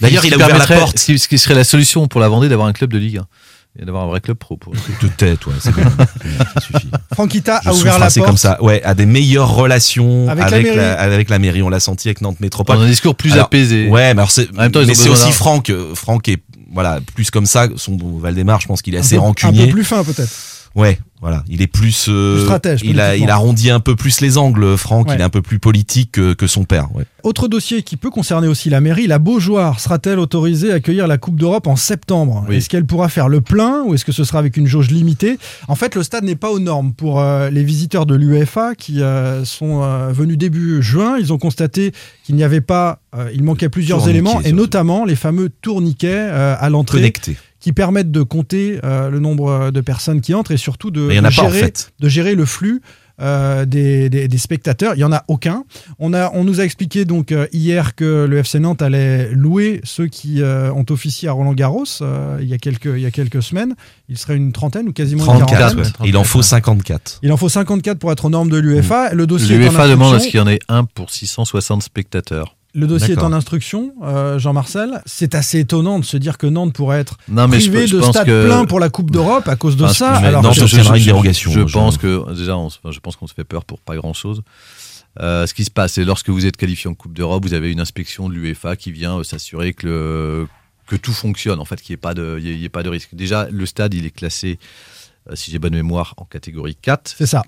[0.00, 0.98] D'ailleurs, il a ouvert la porte.
[0.98, 3.20] Ce qui, ce qui serait la solution pour la Vendée d'avoir un club de Ligue
[3.78, 4.56] 1 et d'avoir un vrai club pro.
[4.56, 4.72] Pour...
[4.74, 5.82] De tête, ouais, c'est bon.
[5.82, 6.88] Ça suffit.
[7.14, 8.26] Franquita a ouvert la porte.
[8.26, 8.62] comme ça.
[8.62, 10.98] Ouais, à des meilleures relations Avec avec, la la, mairie.
[11.14, 11.62] avec la mairie.
[11.62, 12.76] On l'a senti avec Nantes Métropole.
[12.76, 13.88] Dans un discours plus Alors, apaisé.
[13.88, 15.70] Ouais, mais alors c'est, En même temps, ils mais ont c'est besoin aussi Franck.
[15.70, 16.42] euh, Franck est
[16.72, 17.68] voilà plus comme ça.
[17.76, 19.62] Son Valdemar, je pense qu'il est assez un peu, rancunier.
[19.62, 20.30] Un peu plus fin peut-être.
[20.76, 24.20] Ouais, voilà, il est plus, euh, Plus stratège, il a, il arrondit un peu plus
[24.20, 24.76] les angles.
[24.78, 25.16] Franck, Ouais.
[25.16, 26.94] il est un peu plus politique que, que son père.
[26.94, 27.04] Ouais.
[27.24, 31.18] Autre dossier qui peut concerner aussi la mairie, la Beaujoire sera-t-elle autorisée à accueillir la
[31.18, 32.46] Coupe d'Europe en septembre?
[32.48, 32.56] Oui.
[32.56, 35.38] Est-ce qu'elle pourra faire le plein ou est-ce que ce sera avec une jauge limitée?
[35.66, 36.92] En fait, le stade n'est pas aux normes.
[36.92, 41.38] Pour euh, les visiteurs de l'UEFA qui euh, sont euh, venus début juin, ils ont
[41.38, 41.92] constaté
[42.24, 46.54] qu'il n'y avait pas, euh, il manquait plusieurs éléments et notamment les fameux tourniquets euh,
[46.58, 47.36] à l'entrée Connecté.
[47.60, 51.30] Qui permettent de compter euh, le nombre de personnes qui entrent et surtout de, en
[51.30, 51.92] gérer, fait.
[52.00, 52.80] de gérer le flux
[53.20, 54.94] euh, des, des- des spectateurs.
[54.96, 55.64] Il y en a aucun.
[55.98, 59.82] On, a, on nous a expliqué donc euh, hier que le FC Nantes allait louer
[59.84, 63.04] ceux qui euh, ont officié à Roland Garros euh, il, y a quelques, il y
[63.06, 63.74] a quelques semaines.
[64.08, 65.80] Il serait une trentaine ou quasiment une 34, quarantaine.
[66.00, 66.08] ouais.
[66.08, 67.18] Il en faut 54.
[67.22, 69.12] Il en faut 54 pour être aux normes de l'UEFA.
[69.12, 72.56] Le dossier L'UEFA demande à ce qu'il y en ait un pour 660 spectateurs?
[72.74, 75.02] Le dossier est en instruction, euh, Jean-Marcel.
[75.06, 78.02] C'est assez étonnant de se dire que Nantes pourrait être Non, mais privé je de
[78.02, 80.20] stade que- plein pour la Coupe d'Europe à cause de Enfin, ça.
[80.20, 80.60] je- Alors, je-
[80.98, 83.96] une dérogation, Je pense que déjà, on je pense qu'on se fait peur pour pas
[83.96, 84.42] grand chose.
[85.18, 87.80] ce qui se passe, c'est lorsque vous êtes qualifié en Coupe d'Europe, vous avez une
[87.80, 90.48] inspection de l'UEFA qui vient euh, s'assurer que, le-
[90.86, 92.68] que tout fonctionne, en fait, qu'il n'y ait, pas de- y ait- il y ait
[92.68, 93.08] pas de risque.
[93.14, 94.58] Déjà, le stade, il est classé,
[95.28, 97.14] euh, si j'ai bonne mémoire, en catégorie 4.
[97.18, 97.42] C'est ça.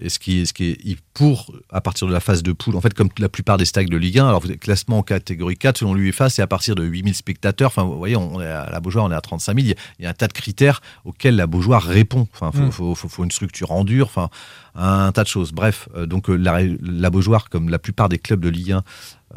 [0.00, 2.52] Et ce qui est, ce qui est il- pour, à partir de la phase de
[2.52, 4.98] poule, en fait, comme la plupart des stades de Ligue 1, alors vous êtes classement
[4.98, 7.68] en catégorie 4, selon l'UEFA, c'est à partir de 8000 spectateurs.
[7.68, 9.66] Enfin, vous voyez, on est à la Beaujoire, on est à 35 000.
[9.66, 12.28] Il y a, il un tas de critères auxquels la Beaujoire répond.
[12.34, 12.72] Enfin, faut, Mm.
[12.72, 14.28] faut, faut- faut une structure en dur, enfin,
[14.74, 15.52] un, tas de choses.
[15.52, 18.82] Bref, euh, donc euh, la, la Beaujoire, comme la plupart des clubs de Ligue 1,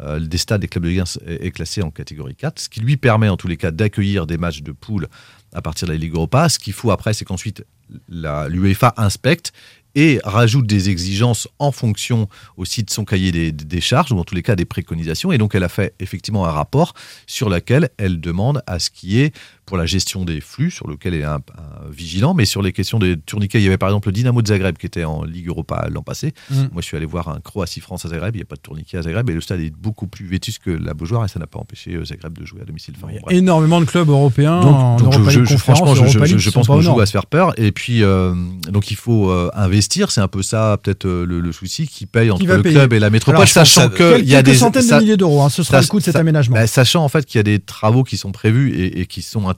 [0.00, 2.80] euh, des stades des clubs de Ligue 1 est, classé en catégorie 4, ce qui
[2.80, 5.08] lui permet en tous les cas d'accueillir des matchs de poule
[5.52, 6.48] à partir de la Ligue Europa.
[6.48, 7.64] Ce qu'il faut après, c'est qu'ensuite
[8.08, 9.52] l'UEFA inspecte
[9.94, 14.34] et rajoute des exigences en fonction aussi de son cahier des, charges, ou en tous
[14.34, 15.32] les cas des préconisations.
[15.32, 16.94] Et donc elle a fait effectivement un rapport
[17.26, 19.34] sur lequel elle demande à ce qui est
[19.70, 22.98] pour la gestion des flux, sur lequel est un, un vigilant, mais sur les questions
[22.98, 23.60] des tourniquets.
[23.60, 26.02] Il y avait par exemple le Dynamo de Zagreb qui était en Ligue Europa l'an
[26.02, 26.32] passé.
[26.50, 26.54] Mm.
[26.72, 28.98] Moi je suis allé voir un Croatie-France à Zagreb, il n'y a pas de tourniquet
[28.98, 31.46] à Zagreb, et le stade est beaucoup plus vétus que la Beaujoire, et ça n'a
[31.46, 32.94] pas empêché euh, Zagreb de jouer à domicile.
[32.98, 33.36] Enfin, bon, bref.
[33.38, 37.00] énormément de clubs européens en Donc, donc Europa je, je- franchement, Europa pense qu'on joue
[37.00, 37.52] à se faire peur.
[37.56, 38.34] Et puis, euh,
[38.70, 40.10] donc il faut euh, investir.
[40.10, 42.92] C'est un peu ça, peut-être euh, le, le souci qui paye entre le payer club
[42.92, 45.62] et la métropole, Alors, sachant qu'il y a des centaines de milliers d'euros, hein, ce
[45.62, 46.56] sera ça- le coût de cet ça- aménagement.
[46.56, 49.22] bah, sachant en fait qu'il y a des travaux qui sont prévus et, et qui
[49.22, 49.48] sont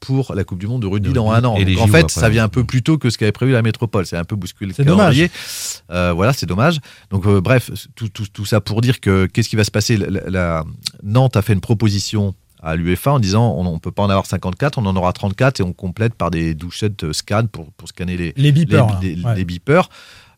[0.00, 1.56] pour la Coupe du Monde de rugby dans rugby un an.
[1.56, 2.20] et les Donc, en fait, après.
[2.20, 4.06] ça vient un peu plus tôt que ce qu'avait prévu la métropole.
[4.06, 5.14] C'est un peu bousculé le C'est dommage.
[5.16, 5.30] calendrier.
[5.90, 6.80] Euh, voilà, c'est dommage.
[7.10, 9.96] Donc euh, bref, tout, tout- tout ça pour dire que qu'est-ce qui va se passer?
[9.96, 10.64] La, la- la-
[11.02, 14.24] Nantes a fait une proposition à l'UEFA en disant on ne peut pas en avoir
[14.24, 17.88] 54, on en aura 34 et on complète par des douchettes euh, scan pour, pour
[17.88, 19.20] scanner les, Les beepers, les.
[19.22, 19.34] Ouais.
[19.36, 19.88] les beepers.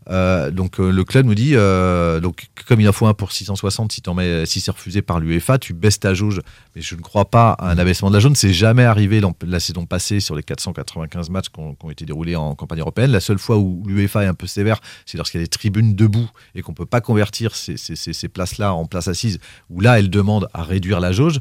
[0.08, 3.32] Euh, donc euh, le club nous dit euh, donc comme il en faut un pour
[3.32, 6.40] 660 si t'en mets si c'est refusé par l'UEFA tu baisses ta jauge.
[6.74, 9.58] Mais je ne crois pas à un abaissement de la jaune c'est jamais arrivé la
[9.60, 13.10] saison passée sur les 495 matchs qui ont, été déroulés en campagne européenne.
[13.10, 15.94] La seule fois où l'UEFA est un peu sévère c'est lorsqu'il y a des tribunes
[15.96, 19.40] debout et qu'on peut pas convertir ces, ces- ces- ces places là en places assises
[19.70, 21.40] où là elle demande à réduire la jauge.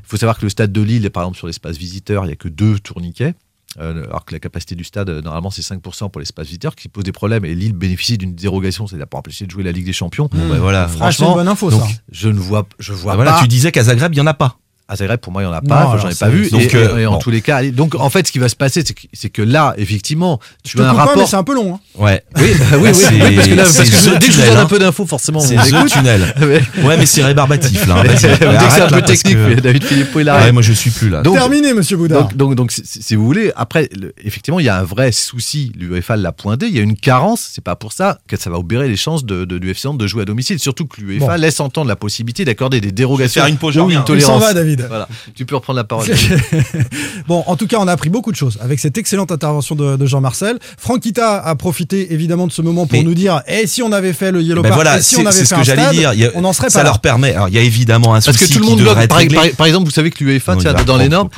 [0.00, 2.32] Il faut savoir que le stade de Lille, par exemple, sur l'espace visiteur, il n'y
[2.32, 3.34] a que deux tourniquets.
[3.78, 6.88] Euh, alors que la capacité du stade, euh, normalement, c'est 5% pour l'espace visiteur, qui
[6.88, 7.44] pose des problèmes.
[7.44, 10.28] Et Lille bénéficie d'une dérogation, c'est-à-dire pour empêcher de jouer la Ligue des Champions.
[10.32, 10.88] Bon, bah, voilà.
[10.88, 11.86] Franchement, Ah, c'est une bonne info, donc, ça.
[12.10, 13.40] je ne vois, je vois Ah, voilà, pas.
[13.42, 14.56] tu disais qu'à Zagreb, il n'y en a pas.
[14.90, 15.98] À Zagreb, pour moi, il n'y en a pas.
[16.00, 16.48] J'en ai c'est- pas vu.
[16.48, 17.18] donc, et, euh, et en bon.
[17.18, 19.28] tous les cas, allez, donc en fait, ce qui va se passer, c'est que, c'est
[19.28, 21.28] que là, effectivement, Je tu te as un rapport.
[21.28, 21.74] c'est un peu long.
[21.74, 21.80] hein.
[21.98, 22.22] Ouais.
[22.36, 24.26] Oui, oui, oui, oui, C'est- oui, parce que là, c'est parce que je- The dès
[24.28, 24.66] que je vous donne un hein.
[24.66, 25.90] peu d'infos, forcément, C'est écoute.
[25.92, 26.34] Tunnel.
[26.84, 28.02] Ouais, mais c'est rébarbatif là.
[28.02, 30.52] Dès Vas-y, que c'est un peu technique, David Philippot, il Ouais, arrête.
[30.54, 31.20] moi je suis plus là.
[31.20, 32.28] Donc- Terminé, monsieur Boudard.
[32.34, 33.90] Donc, donc, si, vous voulez, après,
[34.24, 35.70] effectivement, il y a un vrai souci.
[35.78, 36.66] L'UEFA l'a pointé.
[36.66, 37.46] Il y a une carence.
[37.52, 39.98] C'est pas pour ça que ça va obérer les chances de, de, du FC Nantes
[39.98, 40.58] de jouer à domicile.
[40.58, 44.42] Surtout que l'UEFA laisse entendre la possibilité d'accorder des dérogations je ou une tolérance.
[44.82, 44.88] Va, David.
[44.88, 45.08] Voilà.
[45.34, 46.06] Tu peux reprendre la parole.
[47.26, 49.96] Bon, en tout cas, on a appris beaucoup de choses avec cette excellente intervention de,
[49.96, 50.58] de Jean-Marcel.
[50.78, 54.12] Franquita a profité évidemment de ce moment pour Mais- nous dire et si on avait
[54.12, 55.90] fait le Yellow Ben Park, voilà, et si c'est on avait fait ce que j'allais
[55.92, 56.10] dire.
[56.10, 56.90] A- on n'en serait ça pas là.
[56.90, 57.34] leur permet.
[57.34, 59.06] Alors, il y a évidemment un Parce souci que tout le monde bloque.
[59.08, 60.56] Par, par- par exemple, vous savez que l'UEFA,
[60.86, 61.28] dans les normes,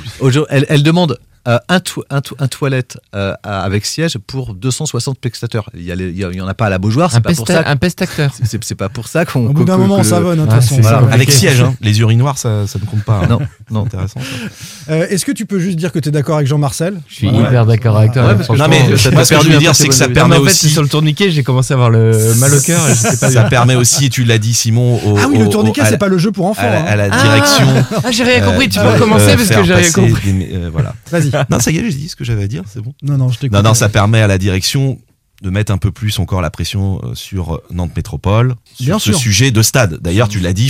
[0.50, 1.18] elle demande
[1.48, 5.70] euh, un, to- un, to- un toilette euh, avec siège pour 260 spectateurs.
[5.74, 7.10] Il y, a les- il y a- il y en a pas à la Beaujoire.
[7.10, 7.62] Un, C'est pas pour ça.
[7.66, 8.30] un pestacteur.
[8.42, 9.46] C'est c'est pas pour ça qu'on.
[9.46, 10.80] Au bout d'un moment, que on savonne, de toute Ah, façon.
[11.10, 11.74] Avec siège, hein.
[11.80, 13.20] les urinoirs, ça, ça ne compte pas.
[13.24, 13.26] hein.
[13.30, 13.38] Non,
[13.70, 13.84] non.
[13.86, 14.20] Intéressant.
[14.90, 17.00] Euh, Est-ce que tu peux juste dire que tu es d'accord avec Jean-Marcel?
[17.08, 17.38] Je suis Ouais.
[17.38, 18.26] hyper d'accord avec toi.
[18.26, 18.52] Ouais, parce que.
[18.56, 20.08] Non mais ça t'a moi, ce que je perdu veux un dire, c'est que ça
[20.08, 20.68] permet aussi.
[20.68, 24.10] sur le tourniquet, j'ai commencé à avoir le mal au cœur Ça permet aussi, et
[24.10, 26.62] tu l'as dit Simon, au, Ah oui, le tourniquet, c'est pas le jeu pour enfants.
[26.62, 26.84] à la, hein.
[26.86, 27.66] à la Ah, direction.
[28.04, 28.68] Ah, j'ai rien compris.
[28.68, 30.48] Tu peux recommencer euh, parce que j'ai rien compris.
[30.72, 30.94] voilà.
[31.10, 31.29] Vas-y.
[31.50, 32.94] Non, ça y est, j'ai dit ce que j'avais à dire, c'est bon.
[33.02, 33.56] Non, non, je t'écoute.
[33.56, 34.98] Non, non, ça permet à la direction
[35.42, 38.98] de mettre un peu plus encore la pression euh, sur euh, Nantes Métropole, sur Bien
[38.98, 39.18] ce sûr.
[39.18, 39.98] sujet de stade.
[40.02, 40.68] D'ailleurs, tu l'as dit,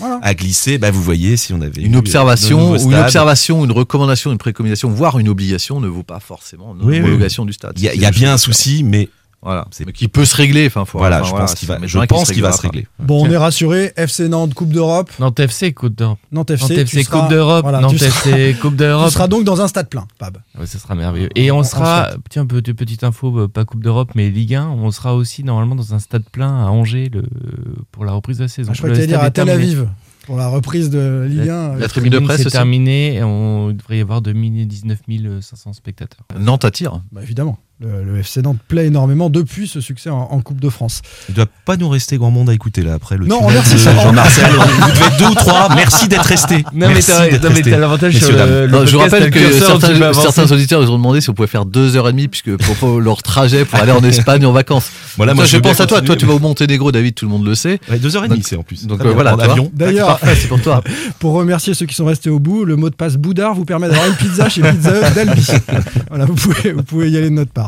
[0.00, 0.18] voilà.
[0.20, 0.78] a glissé.
[0.78, 3.04] Bah, vous voyez, si on avait Une euh, observation, ou une stades.
[3.04, 6.98] observation, une recommandation, une préconisation, voire une obligation ne vaut pas forcément une Oui, oui,
[6.98, 7.48] homologation oui.
[7.48, 7.74] du stade.
[7.76, 9.08] Il y a, y bien un souci, mais
[9.40, 9.66] Voilà.
[9.70, 10.66] C'est- Mais qui peut se régler.
[10.66, 12.86] Enfin, faut- voilà, enfin, je pense qu'il va, je pense qu'il va se régler.
[12.98, 13.92] Bon, on est rassuré.
[13.96, 15.10] FC Nantes, Coupe d'Europe.
[15.20, 16.18] Nantes FC, Coupe d'Europe.
[16.32, 17.62] Nantes FC, Nantes tu FC, seras- Coupe d'Europe.
[17.62, 19.06] voilà, Nantes FC, Coupe d'Europe.
[19.08, 20.38] Tu seras donc dans un stade plein, Pab.
[20.58, 21.28] Ouais, ce sera merveilleux.
[21.36, 24.90] Et on sera, tiens, petite, petite info, euh, pas Coupe d'Europe, mais Ligue 1, on
[24.90, 27.22] sera aussi normalement dans un stade plein à Angers le,
[27.92, 28.70] pour la reprise de la saison.
[28.72, 29.48] Ah, je crois que tu dire à Tel.
[29.50, 29.88] Aviv
[30.26, 31.76] pour la reprise de Ligue 1.
[31.76, 34.98] La tribune de presse c'est terminé et on il devrait y avoir 2019
[35.40, 36.22] 500 spectateurs.
[36.38, 37.00] Nantes attire.
[37.12, 37.58] Bah, évidemment.
[37.80, 41.00] Le, le FC Nantes plaît énormément depuis ce succès en, en Coupe de France.
[41.28, 43.78] Il doit pas nous rester grand monde à écouter là après le Non, tunnel merci.
[43.78, 44.46] Jean-Marcel.
[44.50, 45.68] Vous devez être deux ou trois.
[45.76, 46.56] Merci d'être resté.
[46.74, 47.70] Non, mais Merci t'as- d'être non, mais resté.
[47.70, 51.30] t'as l'avantage sur le- le Non, je rappelle que certains, auditeurs ils ont demandé si
[51.30, 54.02] on pouvait faire deux heures et demie puisque pour, pour leur trajet pour aller en
[54.02, 54.90] Espagne en vacances.
[55.16, 56.00] Voilà, moi, je pense à toi.
[56.02, 57.78] Toi, tu vas au Monténégro, David, tout le monde le sait.
[57.88, 58.86] Ouais, deux heures et demie, Donc- c'est en plus.
[58.88, 59.36] Donc Très euh, voilà.
[59.72, 60.82] D'ailleurs, c'est pour toi.
[61.20, 63.86] pour remercier ceux qui sont restés au bout, le mot de passe Boudard vous permet
[63.88, 65.46] d'avoir une pizza chez Pizza Hut d'Albi.
[66.08, 66.34] voilà, vous
[66.82, 67.67] pouvez y aller de notre part.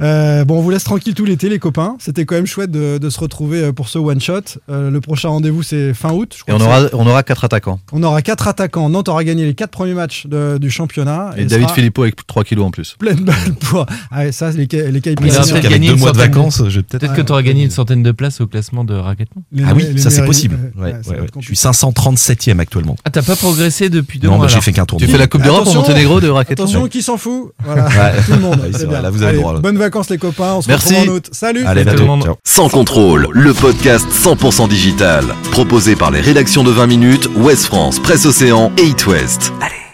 [0.00, 1.96] Euh, bon, on vous laisse tranquille tout l'été, les copains.
[1.98, 4.40] C'était quand même chouette de, de se retrouver euh, pour ce one shot.
[4.68, 6.36] Euh, le prochain rendez-vous, c'est fin août.
[6.46, 7.80] je Et on aura, on aura quatre attaquants.
[7.92, 8.88] on aura quatre attaquants.
[8.88, 11.30] Nantes aura gagné les quatre premiers matchs de- du championnat.
[11.36, 12.96] Et David Filippo avec 3 kilos en plus.
[12.98, 13.86] Pleine balle pour.
[14.10, 17.00] Ah, ça, les, les sûr peut-être qu'avec gagné deux mois de vacances, je peut-être.
[17.00, 19.42] Peut-être que tu auras gagné une centaine de places au classement de Racquetball.
[19.52, 20.58] les- Ah oui, ça c'est possible.
[20.78, 20.94] Ouais,
[21.40, 22.96] Je suis 537e actuellement.
[23.04, 24.98] Ah, t'as pas progressé depuis deux Non, mois mais j'ai fait qu'un tour.
[24.98, 25.26] Tu fais la.
[25.30, 25.80] Coupe d'Europe au Attention.
[25.82, 28.60] Monténégro de racquetball Attention, qui s'en fout Voilà, tout le monde.
[28.88, 29.00] Bien.
[29.00, 29.60] là, vous avez le droit, là.
[29.60, 30.54] Bonnes vacances, les copains.
[30.54, 30.94] On se Merci.
[30.94, 31.28] retrouve en août.
[31.32, 32.22] Salut Allez, Tout le monde.
[32.22, 32.36] Ciao.
[32.44, 35.24] Sans contrôle, le podcast 100% digital.
[35.50, 39.52] Proposé par les rédactions de 20 minutes, Ouest France, Presse Océan et It West.
[39.60, 39.89] Allez.